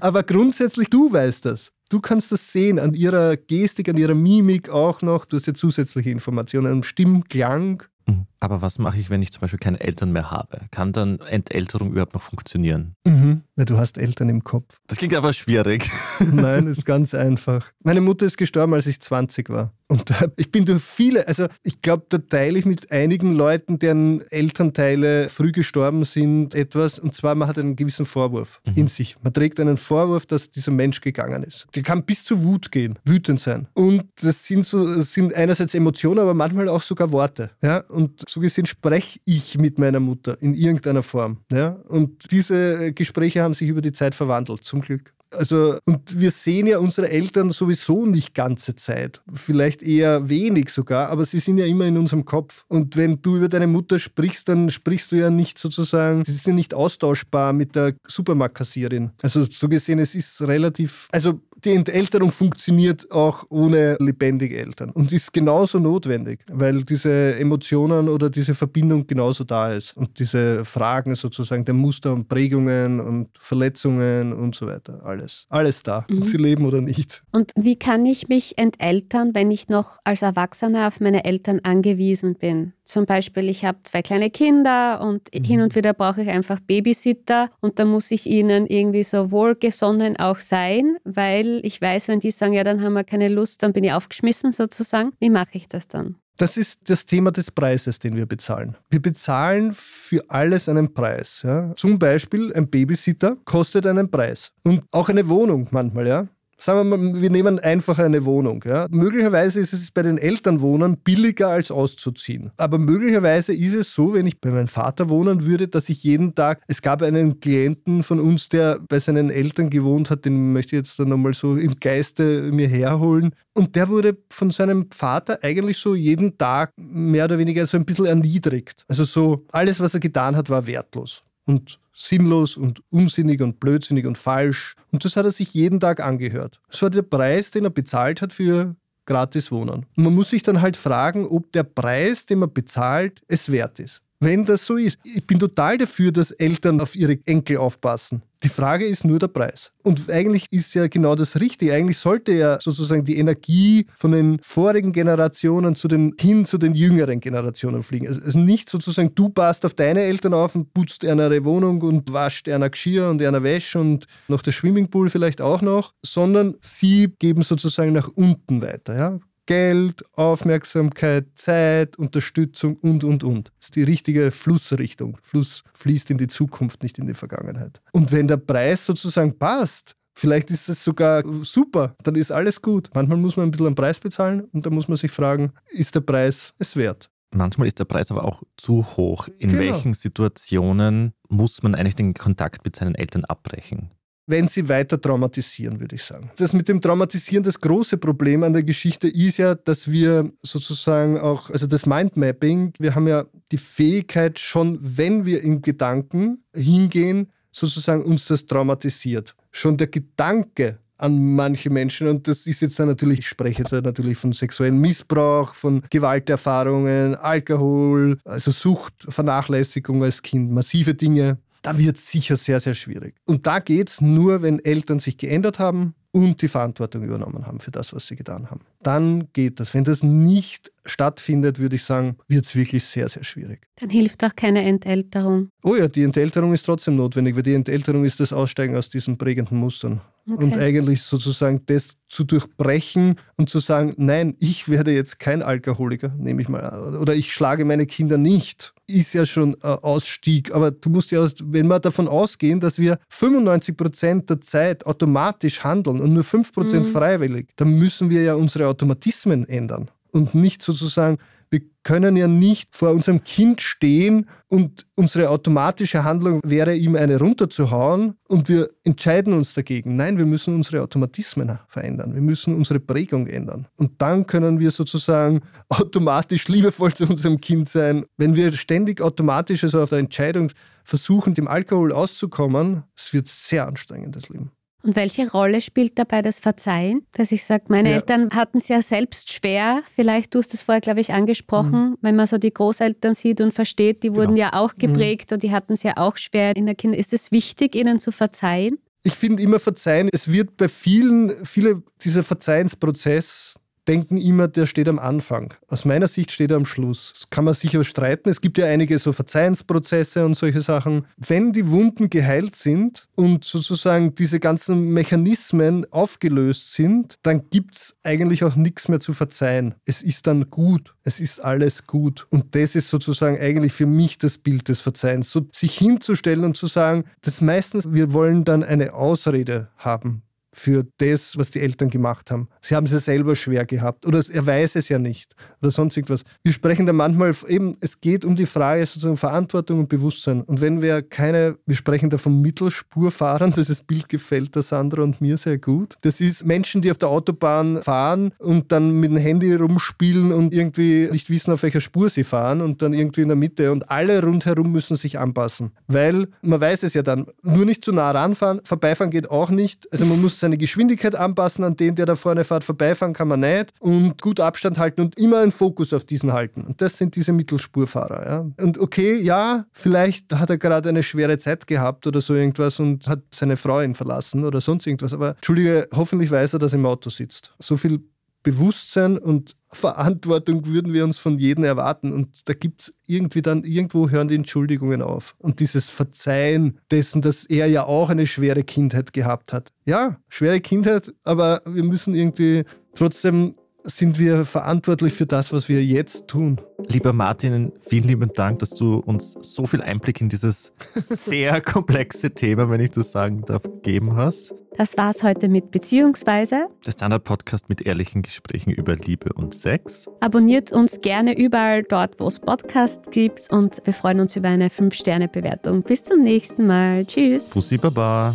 Aber 0.00 0.22
grundsätzlich, 0.22 0.90
du 0.90 1.12
weißt 1.12 1.44
das. 1.46 1.72
Du 1.90 2.00
kannst 2.00 2.32
das 2.32 2.52
sehen 2.52 2.78
an 2.78 2.94
ihrer 2.94 3.36
Gestik, 3.36 3.88
an 3.88 3.96
ihrer 3.96 4.14
Mimik 4.14 4.70
auch 4.70 5.02
noch. 5.02 5.24
Du 5.24 5.36
hast 5.36 5.46
ja 5.46 5.54
zusätzliche 5.54 6.10
Informationen, 6.10 6.72
am 6.72 6.82
Stimmklang. 6.82 7.82
Mhm. 8.06 8.26
Aber 8.42 8.60
was 8.60 8.80
mache 8.80 8.98
ich, 8.98 9.08
wenn 9.08 9.22
ich 9.22 9.30
zum 9.30 9.42
Beispiel 9.42 9.60
keine 9.60 9.78
Eltern 9.78 10.10
mehr 10.10 10.32
habe? 10.32 10.62
Kann 10.72 10.92
dann 10.92 11.20
Entelterung 11.20 11.92
überhaupt 11.92 12.14
noch 12.14 12.22
funktionieren? 12.22 12.96
Mhm. 13.04 13.42
Ja, 13.56 13.64
du 13.64 13.78
hast 13.78 13.98
Eltern 13.98 14.28
im 14.30 14.42
Kopf. 14.42 14.78
Das 14.88 14.98
klingt 14.98 15.14
aber 15.14 15.32
schwierig. 15.32 15.88
Nein, 16.32 16.66
ist 16.66 16.84
ganz 16.84 17.14
einfach. 17.14 17.70
Meine 17.84 18.00
Mutter 18.00 18.26
ist 18.26 18.36
gestorben, 18.36 18.74
als 18.74 18.88
ich 18.88 18.98
20 18.98 19.48
war. 19.48 19.72
Und 19.92 20.10
ich 20.36 20.50
bin 20.50 20.64
durch 20.64 20.82
viele, 20.82 21.28
also 21.28 21.48
ich 21.62 21.82
glaube, 21.82 22.06
da 22.08 22.16
teile 22.16 22.58
ich 22.58 22.64
mit 22.64 22.90
einigen 22.90 23.34
Leuten, 23.34 23.78
deren 23.78 24.22
Elternteile 24.30 25.28
früh 25.28 25.52
gestorben 25.52 26.06
sind, 26.06 26.54
etwas. 26.54 26.98
Und 26.98 27.14
zwar, 27.14 27.34
man 27.34 27.46
hat 27.46 27.58
einen 27.58 27.76
gewissen 27.76 28.06
Vorwurf 28.06 28.62
mhm. 28.64 28.72
in 28.74 28.88
sich. 28.88 29.16
Man 29.22 29.34
trägt 29.34 29.60
einen 29.60 29.76
Vorwurf, 29.76 30.24
dass 30.24 30.50
dieser 30.50 30.72
Mensch 30.72 31.02
gegangen 31.02 31.42
ist. 31.42 31.66
Der 31.74 31.82
kann 31.82 32.04
bis 32.04 32.24
zu 32.24 32.42
Wut 32.42 32.72
gehen, 32.72 32.98
wütend 33.04 33.38
sein. 33.38 33.68
Und 33.74 34.04
das 34.22 34.46
sind, 34.46 34.64
so, 34.64 34.94
das 34.94 35.12
sind 35.12 35.34
einerseits 35.34 35.74
Emotionen, 35.74 36.20
aber 36.20 36.32
manchmal 36.32 36.68
auch 36.68 36.82
sogar 36.82 37.12
Worte. 37.12 37.50
Ja? 37.60 37.78
Und 37.88 38.24
so 38.32 38.40
gesehen 38.40 38.66
spreche 38.66 39.20
ich 39.24 39.58
mit 39.58 39.78
meiner 39.78 40.00
Mutter 40.00 40.40
in 40.40 40.54
irgendeiner 40.54 41.02
Form. 41.02 41.38
Ja? 41.50 41.80
Und 41.88 42.30
diese 42.30 42.92
Gespräche 42.92 43.42
haben 43.42 43.54
sich 43.54 43.68
über 43.68 43.82
die 43.82 43.92
Zeit 43.92 44.14
verwandelt, 44.14 44.64
zum 44.64 44.80
Glück. 44.80 45.12
Also, 45.34 45.78
und 45.86 46.20
wir 46.20 46.30
sehen 46.30 46.66
ja 46.66 46.78
unsere 46.78 47.08
Eltern 47.08 47.50
sowieso 47.50 48.04
nicht 48.04 48.34
ganze 48.34 48.76
Zeit. 48.76 49.22
Vielleicht 49.32 49.82
eher 49.82 50.28
wenig 50.28 50.68
sogar, 50.68 51.08
aber 51.08 51.24
sie 51.24 51.38
sind 51.38 51.56
ja 51.58 51.64
immer 51.64 51.86
in 51.86 51.96
unserem 51.96 52.24
Kopf. 52.24 52.64
Und 52.68 52.96
wenn 52.96 53.22
du 53.22 53.36
über 53.36 53.48
deine 53.48 53.66
Mutter 53.66 53.98
sprichst, 53.98 54.48
dann 54.48 54.70
sprichst 54.70 55.12
du 55.12 55.16
ja 55.16 55.30
nicht 55.30 55.58
sozusagen, 55.58 56.24
sie 56.26 56.32
ist 56.32 56.46
ja 56.46 56.52
nicht 56.52 56.74
austauschbar 56.74 57.54
mit 57.54 57.74
der 57.76 57.94
Supermarktkassierin. 58.06 59.12
Also, 59.22 59.44
so 59.44 59.68
gesehen, 59.68 59.98
es 59.98 60.14
ist 60.14 60.42
relativ, 60.42 61.08
also 61.12 61.40
die 61.64 61.70
Entelterung 61.70 62.30
funktioniert 62.32 63.10
auch 63.10 63.44
ohne 63.48 63.96
lebendige 64.00 64.58
Eltern 64.58 64.90
und 64.90 65.12
ist 65.12 65.32
genauso 65.32 65.78
notwendig, 65.78 66.40
weil 66.50 66.82
diese 66.82 67.36
Emotionen 67.36 68.08
oder 68.08 68.30
diese 68.30 68.54
Verbindung 68.54 69.06
genauso 69.06 69.44
da 69.44 69.72
ist 69.72 69.96
und 69.96 70.18
diese 70.18 70.64
Fragen 70.64 71.14
sozusagen 71.14 71.64
der 71.64 71.74
Muster 71.74 72.12
und 72.12 72.28
Prägungen 72.28 73.00
und 73.00 73.28
Verletzungen 73.38 74.32
und 74.32 74.54
so 74.54 74.66
weiter, 74.66 75.00
alles. 75.04 75.46
Alles 75.48 75.82
da, 75.82 76.04
mhm. 76.08 76.22
ob 76.22 76.28
sie 76.28 76.36
leben 76.36 76.64
oder 76.64 76.80
nicht. 76.80 77.22
Und 77.32 77.52
wie 77.56 77.76
kann 77.76 78.06
ich 78.06 78.28
mich 78.28 78.58
enteltern, 78.58 79.34
wenn 79.34 79.50
ich 79.50 79.68
noch 79.68 79.98
als 80.04 80.22
Erwachsener 80.22 80.88
auf 80.88 81.00
meine 81.00 81.24
Eltern 81.24 81.60
angewiesen 81.62 82.34
bin? 82.34 82.72
Zum 82.84 83.06
Beispiel, 83.06 83.48
ich 83.48 83.64
habe 83.64 83.78
zwei 83.84 84.02
kleine 84.02 84.30
Kinder 84.30 85.00
und 85.00 85.28
mhm. 85.34 85.44
hin 85.44 85.60
und 85.60 85.74
wieder 85.74 85.94
brauche 85.94 86.22
ich 86.22 86.28
einfach 86.28 86.60
Babysitter 86.60 87.50
und 87.60 87.78
da 87.78 87.84
muss 87.84 88.10
ich 88.10 88.26
ihnen 88.26 88.66
irgendwie 88.66 89.04
so 89.04 89.30
wohlgesonnen 89.30 90.18
auch 90.18 90.38
sein, 90.38 90.96
weil 91.04 91.60
ich 91.62 91.80
weiß, 91.80 92.08
wenn 92.08 92.20
die 92.20 92.30
sagen, 92.30 92.52
ja, 92.52 92.64
dann 92.64 92.82
haben 92.82 92.94
wir 92.94 93.04
keine 93.04 93.28
Lust, 93.28 93.62
dann 93.62 93.72
bin 93.72 93.84
ich 93.84 93.92
aufgeschmissen 93.92 94.52
sozusagen. 94.52 95.12
Wie 95.20 95.30
mache 95.30 95.50
ich 95.52 95.68
das 95.68 95.88
dann? 95.88 96.16
Das 96.38 96.56
ist 96.56 96.88
das 96.88 97.06
Thema 97.06 97.30
des 97.30 97.50
Preises, 97.50 97.98
den 97.98 98.16
wir 98.16 98.26
bezahlen. 98.26 98.76
Wir 98.90 99.00
bezahlen 99.00 99.72
für 99.74 100.24
alles 100.28 100.68
einen 100.68 100.92
Preis. 100.92 101.42
Ja. 101.44 101.72
Zum 101.76 101.98
Beispiel 101.98 102.52
ein 102.54 102.68
Babysitter 102.68 103.36
kostet 103.44 103.86
einen 103.86 104.10
Preis. 104.10 104.50
Und 104.64 104.82
auch 104.90 105.08
eine 105.08 105.28
Wohnung 105.28 105.68
manchmal, 105.70 106.08
ja. 106.08 106.26
Sagen 106.64 106.90
wir 106.90 106.96
mal, 106.96 107.20
wir 107.20 107.28
nehmen 107.28 107.58
einfach 107.58 107.98
eine 107.98 108.24
Wohnung. 108.24 108.62
Ja. 108.64 108.86
Möglicherweise 108.88 109.58
ist 109.58 109.72
es 109.72 109.90
bei 109.90 110.02
den 110.02 110.16
Elternwohnern 110.16 110.96
billiger 110.96 111.48
als 111.48 111.72
auszuziehen. 111.72 112.52
Aber 112.56 112.78
möglicherweise 112.78 113.52
ist 113.52 113.74
es 113.74 113.92
so, 113.92 114.14
wenn 114.14 114.28
ich 114.28 114.40
bei 114.40 114.50
meinem 114.50 114.68
Vater 114.68 115.08
wohnen 115.08 115.44
würde, 115.44 115.66
dass 115.66 115.88
ich 115.88 116.04
jeden 116.04 116.36
Tag, 116.36 116.62
es 116.68 116.80
gab 116.80 117.02
einen 117.02 117.40
Klienten 117.40 118.04
von 118.04 118.20
uns, 118.20 118.48
der 118.48 118.78
bei 118.88 119.00
seinen 119.00 119.28
Eltern 119.30 119.70
gewohnt 119.70 120.08
hat, 120.08 120.24
den 120.24 120.52
möchte 120.52 120.76
ich 120.76 120.82
jetzt 120.82 121.00
dann 121.00 121.08
nochmal 121.08 121.34
so 121.34 121.56
im 121.56 121.80
Geiste 121.80 122.52
mir 122.52 122.68
herholen. 122.68 123.34
Und 123.54 123.74
der 123.74 123.88
wurde 123.88 124.16
von 124.30 124.52
seinem 124.52 124.86
Vater 124.92 125.40
eigentlich 125.42 125.78
so 125.78 125.96
jeden 125.96 126.38
Tag 126.38 126.70
mehr 126.76 127.24
oder 127.24 127.38
weniger 127.38 127.66
so 127.66 127.76
ein 127.76 127.84
bisschen 127.84 128.06
erniedrigt. 128.06 128.84
Also 128.86 129.02
so, 129.02 129.46
alles, 129.50 129.80
was 129.80 129.94
er 129.94 130.00
getan 130.00 130.36
hat, 130.36 130.48
war 130.48 130.64
wertlos. 130.68 131.24
Und 131.44 131.80
sinnlos 131.94 132.56
und 132.56 132.82
unsinnig 132.90 133.40
und 133.42 133.60
blödsinnig 133.60 134.06
und 134.06 134.18
falsch. 134.18 134.74
Und 134.90 135.04
das 135.04 135.16
hat 135.16 135.24
er 135.24 135.32
sich 135.32 135.54
jeden 135.54 135.80
Tag 135.80 136.00
angehört. 136.00 136.60
Das 136.70 136.82
war 136.82 136.90
der 136.90 137.02
Preis, 137.02 137.50
den 137.50 137.64
er 137.64 137.70
bezahlt 137.70 138.22
hat 138.22 138.32
für 138.32 138.76
gratis 139.04 139.50
Wohnen. 139.50 139.86
Und 139.96 140.04
man 140.04 140.14
muss 140.14 140.30
sich 140.30 140.42
dann 140.42 140.60
halt 140.60 140.76
fragen, 140.76 141.26
ob 141.26 141.52
der 141.52 141.64
Preis, 141.64 142.26
den 142.26 142.40
man 142.40 142.52
bezahlt, 142.52 143.22
es 143.28 143.50
wert 143.50 143.80
ist. 143.80 144.02
Wenn 144.22 144.44
das 144.44 144.64
so 144.64 144.76
ist, 144.76 144.98
ich 145.02 145.26
bin 145.26 145.40
total 145.40 145.78
dafür, 145.78 146.12
dass 146.12 146.30
Eltern 146.30 146.80
auf 146.80 146.94
ihre 146.94 147.18
Enkel 147.26 147.56
aufpassen. 147.56 148.22
Die 148.44 148.48
Frage 148.48 148.86
ist 148.86 149.04
nur 149.04 149.18
der 149.18 149.26
Preis. 149.26 149.72
Und 149.82 150.08
eigentlich 150.08 150.46
ist 150.52 150.74
ja 150.74 150.86
genau 150.86 151.16
das 151.16 151.40
Richtige. 151.40 151.74
Eigentlich 151.74 151.98
sollte 151.98 152.32
ja 152.32 152.60
sozusagen 152.60 153.04
die 153.04 153.18
Energie 153.18 153.86
von 153.96 154.12
den 154.12 154.38
vorigen 154.40 154.92
Generationen 154.92 155.74
zu 155.74 155.88
den, 155.88 156.14
hin 156.20 156.46
zu 156.46 156.56
den 156.58 156.76
jüngeren 156.76 157.18
Generationen 157.18 157.82
fliegen. 157.82 158.06
Also, 158.06 158.20
also 158.20 158.38
nicht 158.38 158.68
sozusagen, 158.68 159.12
du 159.12 159.28
passt 159.28 159.64
auf 159.64 159.74
deine 159.74 160.02
Eltern 160.02 160.34
auf 160.34 160.54
und 160.54 160.72
putzt 160.72 161.04
eine 161.04 161.44
Wohnung 161.44 161.82
und 161.82 162.12
wascht 162.12 162.48
einer 162.48 162.70
Geschirr 162.70 163.10
und 163.10 163.20
einer 163.20 163.42
Wäsche 163.42 163.80
und 163.80 164.06
noch 164.28 164.42
der 164.42 164.52
Swimmingpool 164.52 165.10
vielleicht 165.10 165.40
auch 165.40 165.62
noch, 165.62 165.94
sondern 166.04 166.54
sie 166.60 167.12
geben 167.18 167.42
sozusagen 167.42 167.92
nach 167.92 168.08
unten 168.14 168.62
weiter. 168.62 168.96
Ja? 168.96 169.18
Geld, 169.46 170.04
Aufmerksamkeit, 170.12 171.26
Zeit, 171.34 171.96
Unterstützung 171.96 172.76
und, 172.76 173.04
und, 173.04 173.24
und. 173.24 173.48
Das 173.58 173.66
ist 173.66 173.76
die 173.76 173.82
richtige 173.82 174.30
Flussrichtung. 174.30 175.18
Fluss 175.22 175.64
fließt 175.74 176.10
in 176.10 176.18
die 176.18 176.28
Zukunft, 176.28 176.82
nicht 176.82 176.98
in 176.98 177.06
die 177.06 177.14
Vergangenheit. 177.14 177.80
Und 177.92 178.12
wenn 178.12 178.28
der 178.28 178.36
Preis 178.36 178.86
sozusagen 178.86 179.36
passt, 179.38 179.96
vielleicht 180.14 180.50
ist 180.50 180.68
es 180.68 180.84
sogar 180.84 181.24
super, 181.44 181.96
dann 182.02 182.14
ist 182.14 182.30
alles 182.30 182.62
gut. 182.62 182.90
Manchmal 182.94 183.18
muss 183.18 183.36
man 183.36 183.48
ein 183.48 183.50
bisschen 183.50 183.66
einen 183.66 183.74
Preis 183.74 183.98
bezahlen 183.98 184.42
und 184.52 184.64
dann 184.64 184.74
muss 184.74 184.88
man 184.88 184.96
sich 184.96 185.10
fragen, 185.10 185.52
ist 185.70 185.94
der 185.94 186.00
Preis 186.00 186.54
es 186.58 186.76
wert? 186.76 187.10
Manchmal 187.34 187.66
ist 187.66 187.78
der 187.78 187.86
Preis 187.86 188.10
aber 188.10 188.24
auch 188.24 188.42
zu 188.58 188.96
hoch. 188.96 189.26
In 189.38 189.50
genau. 189.50 189.60
welchen 189.60 189.94
Situationen 189.94 191.14
muss 191.28 191.62
man 191.62 191.74
eigentlich 191.74 191.96
den 191.96 192.14
Kontakt 192.14 192.64
mit 192.64 192.76
seinen 192.76 192.94
Eltern 192.94 193.24
abbrechen? 193.24 193.90
Wenn 194.26 194.48
sie 194.48 194.68
weiter 194.68 195.00
traumatisieren, 195.00 195.80
würde 195.80 195.96
ich 195.96 196.04
sagen. 196.04 196.30
Das 196.36 196.52
mit 196.52 196.68
dem 196.68 196.80
Traumatisieren, 196.80 197.42
das 197.42 197.58
große 197.58 197.98
Problem 197.98 198.42
an 198.42 198.52
der 198.52 198.62
Geschichte 198.62 199.08
ist 199.08 199.38
ja, 199.38 199.54
dass 199.54 199.90
wir 199.90 200.30
sozusagen 200.42 201.18
auch, 201.18 201.50
also 201.50 201.66
das 201.66 201.86
Mindmapping, 201.86 202.72
wir 202.78 202.94
haben 202.94 203.08
ja 203.08 203.24
die 203.50 203.58
Fähigkeit 203.58 204.38
schon, 204.38 204.78
wenn 204.80 205.24
wir 205.24 205.42
in 205.42 205.62
Gedanken 205.62 206.44
hingehen, 206.54 207.30
sozusagen 207.50 208.04
uns 208.04 208.26
das 208.26 208.46
traumatisiert. 208.46 209.34
Schon 209.50 209.76
der 209.76 209.88
Gedanke 209.88 210.78
an 211.02 211.34
manche 211.34 211.68
Menschen. 211.68 212.06
Und 212.06 212.28
das 212.28 212.46
ist 212.46 212.62
jetzt 212.62 212.78
dann 212.78 212.86
natürlich, 212.86 213.20
ich 213.20 213.28
spreche 213.28 213.62
jetzt 213.62 213.72
natürlich 213.72 214.16
von 214.16 214.32
sexuellem 214.32 214.80
Missbrauch, 214.80 215.54
von 215.54 215.82
Gewalterfahrungen, 215.90 217.16
Alkohol, 217.16 218.18
also 218.24 218.52
Sucht, 218.52 218.94
Vernachlässigung 219.08 220.04
als 220.04 220.22
Kind, 220.22 220.52
massive 220.52 220.94
Dinge 220.94 221.38
da 221.62 221.78
wird 221.78 221.96
es 221.96 222.10
sicher 222.10 222.36
sehr, 222.36 222.60
sehr 222.60 222.74
schwierig. 222.74 223.14
Und 223.24 223.46
da 223.46 223.60
geht 223.60 223.88
es 223.88 224.00
nur, 224.00 224.42
wenn 224.42 224.58
Eltern 224.58 225.00
sich 225.00 225.16
geändert 225.16 225.58
haben 225.58 225.94
und 226.10 226.42
die 226.42 226.48
Verantwortung 226.48 227.02
übernommen 227.02 227.46
haben 227.46 227.60
für 227.60 227.70
das, 227.70 227.94
was 227.94 228.06
sie 228.06 228.16
getan 228.16 228.50
haben. 228.50 228.60
Dann 228.82 229.32
geht 229.32 229.60
das. 229.60 229.72
Wenn 229.72 229.84
das 229.84 230.02
nicht 230.02 230.70
stattfindet, 230.84 231.58
würde 231.58 231.76
ich 231.76 231.84
sagen, 231.84 232.18
wird 232.28 232.44
es 232.44 232.54
wirklich 232.54 232.84
sehr, 232.84 233.08
sehr 233.08 233.24
schwierig. 233.24 233.66
Dann 233.76 233.88
hilft 233.88 234.22
auch 234.22 234.36
keine 234.36 234.62
Entelterung. 234.62 235.48
Oh 235.62 235.74
ja, 235.74 235.88
die 235.88 236.02
Entelterung 236.02 236.52
ist 236.52 236.64
trotzdem 236.64 236.96
notwendig, 236.96 237.34
weil 237.34 237.42
die 237.42 237.54
Entelterung 237.54 238.04
ist 238.04 238.20
das 238.20 238.32
Aussteigen 238.32 238.76
aus 238.76 238.90
diesen 238.90 239.16
prägenden 239.16 239.58
Mustern. 239.58 240.02
Okay. 240.30 240.44
Und 240.44 240.56
eigentlich 240.56 241.02
sozusagen 241.02 241.62
das 241.66 241.96
zu 242.08 242.22
durchbrechen 242.22 243.16
und 243.36 243.50
zu 243.50 243.58
sagen, 243.58 243.94
nein, 243.96 244.36
ich 244.38 244.68
werde 244.68 244.92
jetzt 244.92 245.18
kein 245.18 245.42
Alkoholiker, 245.42 246.14
nehme 246.16 246.42
ich 246.42 246.48
mal 246.48 246.60
an. 246.60 246.96
Oder 246.96 247.16
ich 247.16 247.32
schlage 247.32 247.64
meine 247.64 247.86
Kinder 247.86 248.18
nicht, 248.18 248.72
ist 248.86 249.14
ja 249.14 249.26
schon 249.26 249.54
äh, 249.62 249.66
Ausstieg. 249.66 250.54
Aber 250.54 250.70
du 250.70 250.90
musst 250.90 251.10
ja, 251.10 251.26
wenn 251.42 251.66
wir 251.66 251.80
davon 251.80 252.06
ausgehen, 252.06 252.60
dass 252.60 252.78
wir 252.78 252.98
95 253.08 253.76
Prozent 253.76 254.30
der 254.30 254.40
Zeit 254.40 254.86
automatisch 254.86 255.64
handeln 255.64 256.00
und 256.00 256.12
nur 256.12 256.24
5 256.24 256.52
Prozent 256.52 256.86
mhm. 256.86 256.90
freiwillig, 256.90 257.48
dann 257.56 257.76
müssen 257.76 258.08
wir 258.08 258.22
ja 258.22 258.34
unsere 258.34 258.68
Automatismen 258.68 259.44
ändern 259.48 259.90
und 260.12 260.36
nicht 260.36 260.62
sozusagen, 260.62 261.18
wir 261.52 261.60
können 261.82 262.16
ja 262.16 262.28
nicht 262.28 262.74
vor 262.74 262.92
unserem 262.92 263.24
Kind 263.24 263.60
stehen 263.60 264.26
und 264.48 264.86
unsere 264.94 265.28
automatische 265.28 266.02
Handlung 266.02 266.40
wäre, 266.44 266.74
ihm 266.74 266.96
eine 266.96 267.18
runterzuhauen 267.18 268.14
und 268.26 268.48
wir 268.48 268.70
entscheiden 268.84 269.34
uns 269.34 269.52
dagegen. 269.52 269.96
Nein, 269.96 270.16
wir 270.16 270.24
müssen 270.24 270.54
unsere 270.54 270.82
Automatismen 270.82 271.58
verändern. 271.68 272.14
Wir 272.14 272.22
müssen 272.22 272.54
unsere 272.54 272.80
Prägung 272.80 273.26
ändern. 273.26 273.66
Und 273.76 274.00
dann 274.00 274.26
können 274.26 274.60
wir 274.60 274.70
sozusagen 274.70 275.42
automatisch 275.68 276.48
liebevoll 276.48 276.94
zu 276.94 277.06
unserem 277.06 277.38
Kind 277.38 277.68
sein. 277.68 278.06
Wenn 278.16 278.34
wir 278.34 278.50
ständig 278.52 279.02
automatisch 279.02 279.62
also 279.62 279.82
auf 279.82 279.90
der 279.90 279.98
Entscheidung 279.98 280.50
versuchen, 280.84 281.34
dem 281.34 281.48
Alkohol 281.48 281.92
auszukommen, 281.92 282.84
es 282.96 283.12
wird 283.12 283.28
sehr 283.28 283.66
anstrengendes 283.66 284.30
Leben. 284.30 284.52
Und 284.82 284.96
welche 284.96 285.30
Rolle 285.30 285.60
spielt 285.60 285.98
dabei 285.98 286.22
das 286.22 286.38
Verzeihen? 286.38 287.06
Dass 287.12 287.30
ich 287.30 287.44
sage, 287.44 287.64
meine 287.68 287.90
ja. 287.90 287.96
Eltern 287.96 288.30
hatten 288.30 288.58
es 288.58 288.68
ja 288.68 288.82
selbst 288.82 289.32
schwer. 289.32 289.82
Vielleicht, 289.94 290.34
du 290.34 290.40
hast 290.40 290.52
es 290.54 290.62
vorher, 290.62 290.80
glaube 290.80 291.00
ich, 291.00 291.12
angesprochen, 291.12 291.90
mhm. 291.90 291.98
wenn 292.00 292.16
man 292.16 292.26
so 292.26 292.38
die 292.38 292.52
Großeltern 292.52 293.14
sieht 293.14 293.40
und 293.40 293.54
versteht, 293.54 294.02
die 294.02 294.14
wurden 294.14 294.34
genau. 294.34 294.48
ja 294.48 294.52
auch 294.54 294.74
geprägt 294.76 295.30
mhm. 295.30 295.34
und 295.36 295.42
die 295.44 295.52
hatten 295.52 295.74
es 295.74 295.82
ja 295.82 295.96
auch 295.96 296.16
schwer 296.16 296.56
in 296.56 296.66
der 296.66 296.74
Kinder. 296.74 296.98
Ist 296.98 297.12
es 297.12 297.30
wichtig, 297.30 297.76
ihnen 297.76 298.00
zu 298.00 298.10
verzeihen? 298.10 298.78
Ich 299.04 299.14
finde 299.14 299.42
immer 299.42 299.58
verzeihen, 299.58 300.08
es 300.12 300.30
wird 300.30 300.56
bei 300.56 300.68
vielen, 300.68 301.44
viele 301.44 301.82
dieser 302.00 302.22
Verzeihensprozess 302.22 303.56
denken 303.88 304.16
immer, 304.16 304.48
der 304.48 304.66
steht 304.66 304.88
am 304.88 304.98
Anfang. 304.98 305.54
Aus 305.68 305.84
meiner 305.84 306.08
Sicht 306.08 306.30
steht 306.30 306.50
er 306.50 306.56
am 306.56 306.66
Schluss. 306.66 307.12
Das 307.12 307.30
kann 307.30 307.44
man 307.44 307.54
sicher 307.54 307.84
streiten. 307.84 308.28
Es 308.28 308.40
gibt 308.40 308.58
ja 308.58 308.66
einige 308.66 308.98
so 308.98 309.12
Verzeihensprozesse 309.12 310.24
und 310.24 310.34
solche 310.34 310.62
Sachen. 310.62 311.06
Wenn 311.16 311.52
die 311.52 311.70
Wunden 311.70 312.10
geheilt 312.10 312.56
sind 312.56 313.08
und 313.14 313.44
sozusagen 313.44 314.14
diese 314.14 314.40
ganzen 314.40 314.92
Mechanismen 314.92 315.86
aufgelöst 315.90 316.72
sind, 316.72 317.18
dann 317.22 317.48
gibt 317.50 317.76
es 317.76 317.96
eigentlich 318.02 318.44
auch 318.44 318.56
nichts 318.56 318.88
mehr 318.88 319.00
zu 319.00 319.12
verzeihen. 319.12 319.74
Es 319.84 320.02
ist 320.02 320.26
dann 320.26 320.50
gut. 320.50 320.94
Es 321.04 321.20
ist 321.20 321.40
alles 321.40 321.86
gut. 321.86 322.26
Und 322.30 322.54
das 322.54 322.74
ist 322.74 322.88
sozusagen 322.88 323.38
eigentlich 323.38 323.72
für 323.72 323.86
mich 323.86 324.18
das 324.18 324.38
Bild 324.38 324.68
des 324.68 324.80
Verzeihens. 324.80 325.30
So 325.30 325.46
sich 325.52 325.76
hinzustellen 325.76 326.44
und 326.44 326.56
zu 326.56 326.66
sagen, 326.66 327.04
dass 327.22 327.40
meistens 327.40 327.92
wir 327.92 328.12
wollen 328.12 328.44
dann 328.44 328.62
eine 328.62 328.94
Ausrede 328.94 329.68
haben 329.76 330.22
für 330.52 330.86
das, 330.98 331.38
was 331.38 331.50
die 331.50 331.60
Eltern 331.60 331.88
gemacht 331.88 332.30
haben. 332.30 332.48
Sie 332.60 332.74
haben 332.74 332.84
es 332.84 332.92
ja 332.92 332.98
selber 332.98 333.34
schwer 333.36 333.64
gehabt 333.64 334.06
oder 334.06 334.22
er 334.32 334.46
weiß 334.46 334.76
es 334.76 334.88
ja 334.88 334.98
nicht 334.98 335.34
oder 335.62 335.70
sonst 335.70 335.96
irgendwas. 335.96 336.24
Wir 336.42 336.52
sprechen 336.52 336.86
da 336.86 336.92
manchmal 336.92 337.34
eben, 337.48 337.76
es 337.80 338.00
geht 338.00 338.24
um 338.24 338.36
die 338.36 338.46
Frage 338.46 338.84
sozusagen 338.84 339.16
Verantwortung 339.16 339.80
und 339.80 339.88
Bewusstsein. 339.88 340.42
Und 340.42 340.60
wenn 340.60 340.82
wir 340.82 341.02
keine, 341.02 341.56
wir 341.66 341.76
sprechen 341.76 342.10
da 342.10 342.18
von 342.18 342.40
Mittelspurfahrern, 342.42 343.52
das 343.56 343.82
Bild 343.82 344.08
gefällt 344.08 344.54
der 344.54 344.62
Sandra 344.62 345.02
und 345.02 345.20
mir 345.20 345.36
sehr 345.36 345.58
gut. 345.58 345.94
Das 346.02 346.20
ist 346.20 346.44
Menschen, 346.44 346.82
die 346.82 346.90
auf 346.90 346.98
der 346.98 347.08
Autobahn 347.08 347.80
fahren 347.82 348.32
und 348.38 348.72
dann 348.72 349.00
mit 349.00 349.10
dem 349.10 349.16
Handy 349.16 349.54
rumspielen 349.54 350.32
und 350.32 350.52
irgendwie 350.52 351.08
nicht 351.10 351.30
wissen, 351.30 351.52
auf 351.52 351.62
welcher 351.62 351.80
Spur 351.80 352.10
sie 352.10 352.24
fahren 352.24 352.60
und 352.60 352.82
dann 352.82 352.92
irgendwie 352.92 353.22
in 353.22 353.28
der 353.28 353.36
Mitte 353.36 353.72
und 353.72 353.90
alle 353.90 354.22
rundherum 354.22 354.70
müssen 354.70 354.96
sich 354.96 355.18
anpassen. 355.18 355.72
Weil 355.86 356.28
man 356.42 356.60
weiß 356.60 356.82
es 356.82 356.94
ja 356.94 357.02
dann, 357.02 357.26
nur 357.42 357.64
nicht 357.64 357.84
zu 357.84 357.92
nah 357.92 358.10
ranfahren, 358.10 358.60
vorbeifahren 358.64 359.10
geht 359.10 359.30
auch 359.30 359.50
nicht. 359.50 359.90
Also 359.92 360.04
man 360.04 360.20
muss 360.20 360.41
seine 360.42 360.58
Geschwindigkeit 360.58 361.14
anpassen 361.14 361.64
an 361.64 361.76
den, 361.76 361.94
der 361.94 362.04
da 362.04 362.16
vorne 362.16 362.44
fährt. 362.44 362.64
Vorbeifahren 362.64 363.14
kann 363.14 363.28
man 363.28 363.40
nicht 363.40 363.72
und 363.80 364.20
gut 364.20 364.40
Abstand 364.40 364.76
halten 364.76 365.00
und 365.00 365.16
immer 365.18 365.38
einen 365.38 365.52
Fokus 365.52 365.92
auf 365.92 366.04
diesen 366.04 366.32
halten. 366.32 366.62
Und 366.62 366.82
das 366.82 366.98
sind 366.98 367.16
diese 367.16 367.32
Mittelspurfahrer. 367.32 368.26
Ja. 368.26 368.46
Und 368.62 368.78
okay, 368.78 369.20
ja, 369.20 369.64
vielleicht 369.72 370.34
hat 370.34 370.50
er 370.50 370.58
gerade 370.58 370.88
eine 370.88 371.02
schwere 371.02 371.38
Zeit 371.38 371.66
gehabt 371.66 372.06
oder 372.06 372.20
so 372.20 372.34
irgendwas 372.34 372.78
und 372.80 373.06
hat 373.06 373.20
seine 373.30 373.56
Frau 373.56 373.80
ihn 373.80 373.94
verlassen 373.94 374.44
oder 374.44 374.60
sonst 374.60 374.86
irgendwas. 374.86 375.14
Aber 375.14 375.30
Entschuldige, 375.30 375.88
hoffentlich 375.94 376.30
weiß 376.30 376.54
er, 376.54 376.58
dass 376.58 376.72
er 376.72 376.78
im 376.78 376.86
Auto 376.86 377.08
sitzt. 377.08 377.54
So 377.58 377.76
viel 377.76 378.00
Bewusstsein 378.42 379.18
und 379.18 379.56
Verantwortung 379.72 380.66
würden 380.66 380.92
wir 380.92 381.04
uns 381.04 381.18
von 381.18 381.38
jedem 381.38 381.64
erwarten. 381.64 382.12
Und 382.12 382.48
da 382.48 382.52
gibt 382.52 382.82
es 382.82 382.94
irgendwie 383.06 383.40
dann, 383.40 383.64
irgendwo 383.64 384.10
hören 384.10 384.28
die 384.28 384.34
Entschuldigungen 384.34 385.00
auf. 385.00 385.34
Und 385.38 385.60
dieses 385.60 385.88
Verzeihen 385.88 386.78
dessen, 386.90 387.22
dass 387.22 387.44
er 387.44 387.66
ja 387.66 387.84
auch 387.84 388.10
eine 388.10 388.26
schwere 388.26 388.64
Kindheit 388.64 389.12
gehabt 389.12 389.52
hat. 389.52 389.72
Ja, 389.86 390.18
schwere 390.28 390.60
Kindheit, 390.60 391.14
aber 391.24 391.62
wir 391.64 391.84
müssen 391.84 392.14
irgendwie 392.14 392.64
trotzdem 392.94 393.54
sind 393.84 394.18
wir 394.18 394.44
verantwortlich 394.44 395.12
für 395.12 395.26
das, 395.26 395.52
was 395.52 395.68
wir 395.68 395.84
jetzt 395.84 396.28
tun. 396.28 396.60
Lieber 396.88 397.12
Martin, 397.12 397.72
vielen 397.80 398.04
lieben 398.04 398.30
Dank, 398.32 398.58
dass 398.60 398.70
du 398.70 398.96
uns 398.96 399.36
so 399.40 399.66
viel 399.66 399.82
Einblick 399.82 400.20
in 400.20 400.28
dieses 400.28 400.72
sehr 400.94 401.60
komplexe 401.62 402.30
Thema, 402.30 402.70
wenn 402.70 402.80
ich 402.80 402.90
das 402.90 403.12
sagen 403.12 403.42
darf, 403.44 403.62
gegeben 403.62 404.16
hast. 404.16 404.54
Das 404.76 404.96
war's 404.96 405.22
heute 405.22 405.48
mit 405.48 405.70
Beziehungsweise. 405.70 406.66
Der 406.86 406.92
Standard-Podcast 406.92 407.68
mit 407.68 407.82
ehrlichen 407.82 408.22
Gesprächen 408.22 408.70
über 408.70 408.96
Liebe 408.96 409.32
und 409.34 409.54
Sex. 409.54 410.08
Abonniert 410.20 410.72
uns 410.72 411.00
gerne 411.00 411.36
überall 411.36 411.82
dort, 411.82 412.18
wo 412.18 412.26
es 412.26 412.38
Podcasts 412.38 413.10
gibt 413.10 413.52
und 413.52 413.82
wir 413.84 413.92
freuen 413.92 414.20
uns 414.20 414.34
über 414.34 414.48
eine 414.48 414.68
5-Sterne-Bewertung. 414.68 415.82
Bis 415.82 416.02
zum 416.02 416.22
nächsten 416.22 416.66
Mal. 416.66 417.04
Tschüss. 417.04 417.50
Bussi 417.50 417.76
Baba. 417.76 418.34